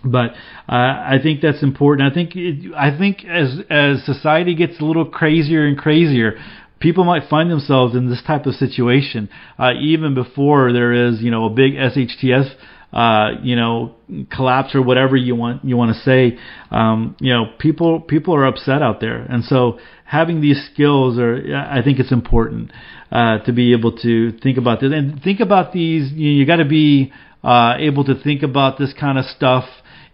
[0.04, 0.32] But
[0.68, 2.10] uh, I think that's important.
[2.10, 6.38] I think it, I think as as society gets a little crazier and crazier,
[6.80, 9.28] people might find themselves in this type of situation
[9.58, 12.54] uh, even before there is you know a big SHTF
[12.96, 13.94] uh, you know,
[14.34, 16.38] collapse or whatever you want you want to say.
[16.70, 21.54] Um, you know, people people are upset out there, and so having these skills are
[21.54, 22.72] I think it's important
[23.12, 26.10] uh, to be able to think about this and think about these.
[26.10, 27.12] You, know, you got to be
[27.44, 29.64] uh, able to think about this kind of stuff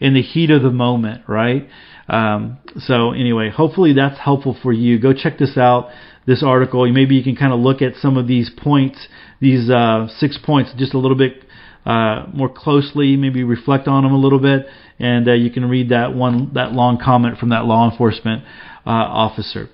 [0.00, 1.68] in the heat of the moment, right?
[2.08, 4.98] Um, so anyway, hopefully that's helpful for you.
[4.98, 5.90] Go check this out,
[6.26, 6.92] this article.
[6.92, 9.06] Maybe you can kind of look at some of these points,
[9.40, 11.44] these uh, six points, just a little bit
[11.84, 14.66] uh, more closely, maybe reflect on them a little bit,
[14.98, 18.44] and uh, you can read that one that long comment from that law enforcement
[18.86, 19.68] uh, officer.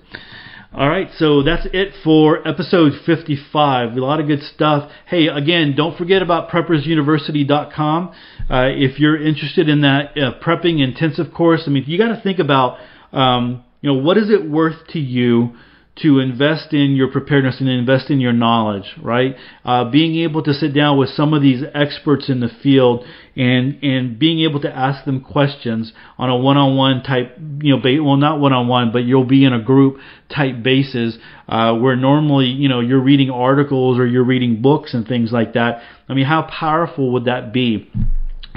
[0.71, 3.97] All right, so that's it for episode 55.
[3.97, 4.91] A lot of good stuff.
[5.07, 8.13] Hey, again, don't forget about preppersuniversity.com.
[8.49, 12.21] Uh, if you're interested in that uh, prepping intensive course, I mean, you got to
[12.21, 12.77] think about,
[13.11, 15.55] um, you know, what is it worth to you
[16.01, 19.35] to invest in your preparedness and invest in your knowledge, right?
[19.65, 23.81] Uh, being able to sit down with some of these experts in the field and
[23.83, 28.17] and being able to ask them questions on a one-on-one type, you know, ba- well
[28.17, 29.97] not one-on-one, but you'll be in a group
[30.33, 35.07] type basis uh, where normally you know you're reading articles or you're reading books and
[35.07, 35.81] things like that.
[36.07, 37.91] I mean, how powerful would that be?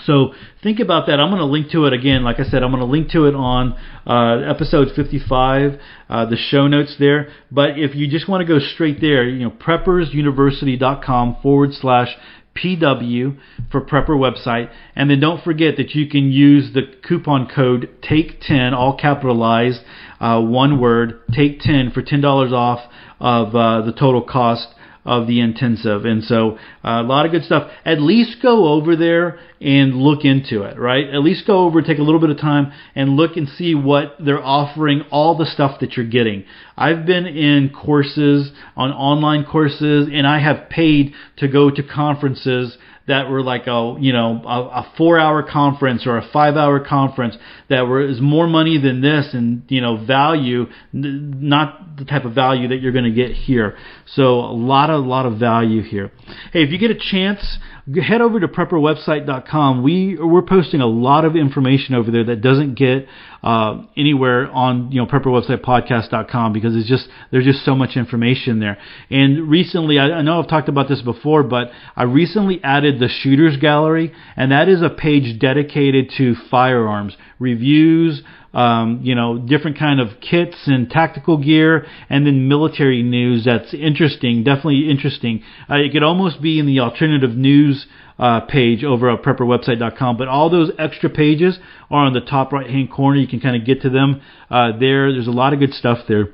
[0.06, 1.20] So think about that.
[1.20, 2.24] I'm going to link to it again.
[2.24, 3.76] Like I said, I'm going to link to it on
[4.06, 7.28] uh, episode 55, uh, the show notes there.
[7.50, 12.16] But if you just want to go straight there, you know, preppersuniversity.com forward slash
[12.56, 13.38] PW
[13.70, 14.70] for Prepper website.
[14.94, 19.80] And then don't forget that you can use the coupon code TAKE10, all capitalized,
[20.20, 22.80] uh, one word, TAKE10 for $10 off
[23.20, 24.68] of uh, the total cost
[25.04, 26.04] of the intensive.
[26.04, 27.70] And so uh, a lot of good stuff.
[27.84, 31.08] At least go over there and look into it, right?
[31.08, 34.16] At least go over, take a little bit of time and look and see what
[34.18, 36.44] they're offering, all the stuff that you're getting.
[36.76, 42.76] I've been in courses, on online courses, and I have paid to go to conferences
[43.08, 46.80] that were like a you know a, a four hour conference or a five hour
[46.80, 47.36] conference
[47.68, 52.34] that were is more money than this and you know value not the type of
[52.34, 53.76] value that you're going to get here.
[54.06, 56.10] So a lot of a lot of value here.
[56.52, 57.58] Hey if you get a chance
[58.00, 59.82] head over to prepperwebsite.com.
[59.82, 63.08] We we're posting a lot of information over there that doesn't get
[63.42, 68.78] uh, anywhere on you know prepperwebsitepodcast.com because it's just there's just so much information there.
[69.10, 73.08] And recently, I, I know I've talked about this before, but I recently added the
[73.08, 78.22] shooters gallery, and that is a page dedicated to firearms reviews
[78.52, 83.72] um, you know, different kind of kits and tactical gear, and then military news that's
[83.72, 85.42] interesting, definitely interesting.
[85.70, 87.86] Uh, it could almost be in the alternative news
[88.18, 90.16] uh, page over at prepperwebsite.com.
[90.16, 91.58] But all those extra pages
[91.90, 93.18] are on the top right hand corner.
[93.18, 95.12] You can kind of get to them uh, there.
[95.12, 96.28] There's a lot of good stuff there.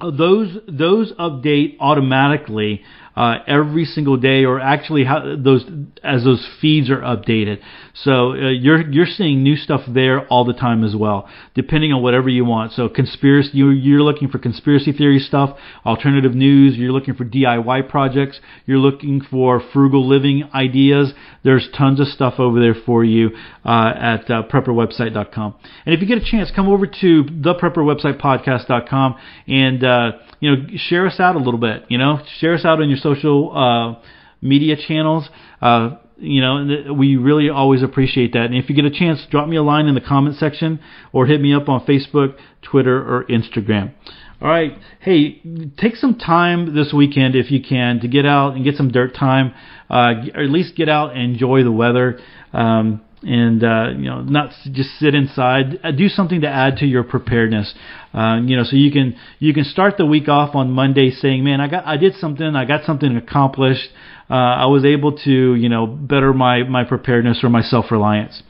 [0.00, 2.82] Uh, those those update automatically
[3.16, 5.64] uh, every single day, or actually how those
[6.02, 7.60] as those feeds are updated.
[7.94, 12.02] So uh, you're you're seeing new stuff there all the time as well, depending on
[12.02, 12.72] whatever you want.
[12.72, 16.76] So conspiracy, you're, looking for conspiracy theory stuff, alternative news.
[16.76, 18.40] You're looking for DIY projects.
[18.66, 21.12] You're looking for frugal living ideas.
[21.44, 23.30] There's tons of stuff over there for you
[23.64, 25.54] uh, at uh, prepperwebsite.com.
[25.84, 29.16] And if you get a chance, come over to the prepperwebsitepodcast.com
[29.48, 31.84] and uh, you know, share us out a little bit.
[31.88, 34.02] You know, share us out on your social uh,
[34.40, 35.28] media channels.
[35.60, 38.46] Uh, you know, we really always appreciate that.
[38.46, 40.78] And if you get a chance, drop me a line in the comment section
[41.12, 43.92] or hit me up on Facebook, Twitter, or Instagram.
[44.40, 44.72] All right.
[45.00, 45.40] Hey,
[45.76, 49.14] take some time this weekend if you can to get out and get some dirt
[49.14, 49.54] time,
[49.90, 52.18] uh, or at least get out and enjoy the weather.
[52.52, 55.80] Um, and uh, you know not just sit inside.
[55.82, 57.72] Uh, do something to add to your preparedness.
[58.12, 61.44] Uh, you know, so you can you can start the week off on Monday saying,
[61.44, 62.54] "Man, I got I did something.
[62.56, 63.88] I got something accomplished.
[64.30, 68.42] Uh, I was able to you know better my my preparedness or my self reliance."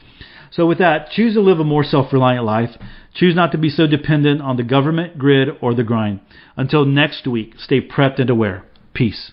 [0.51, 2.71] So with that, choose to live a more self reliant life.
[3.15, 6.19] Choose not to be so dependent on the government, grid, or the grind.
[6.57, 8.63] Until next week, stay prepped and aware.
[8.93, 9.31] Peace.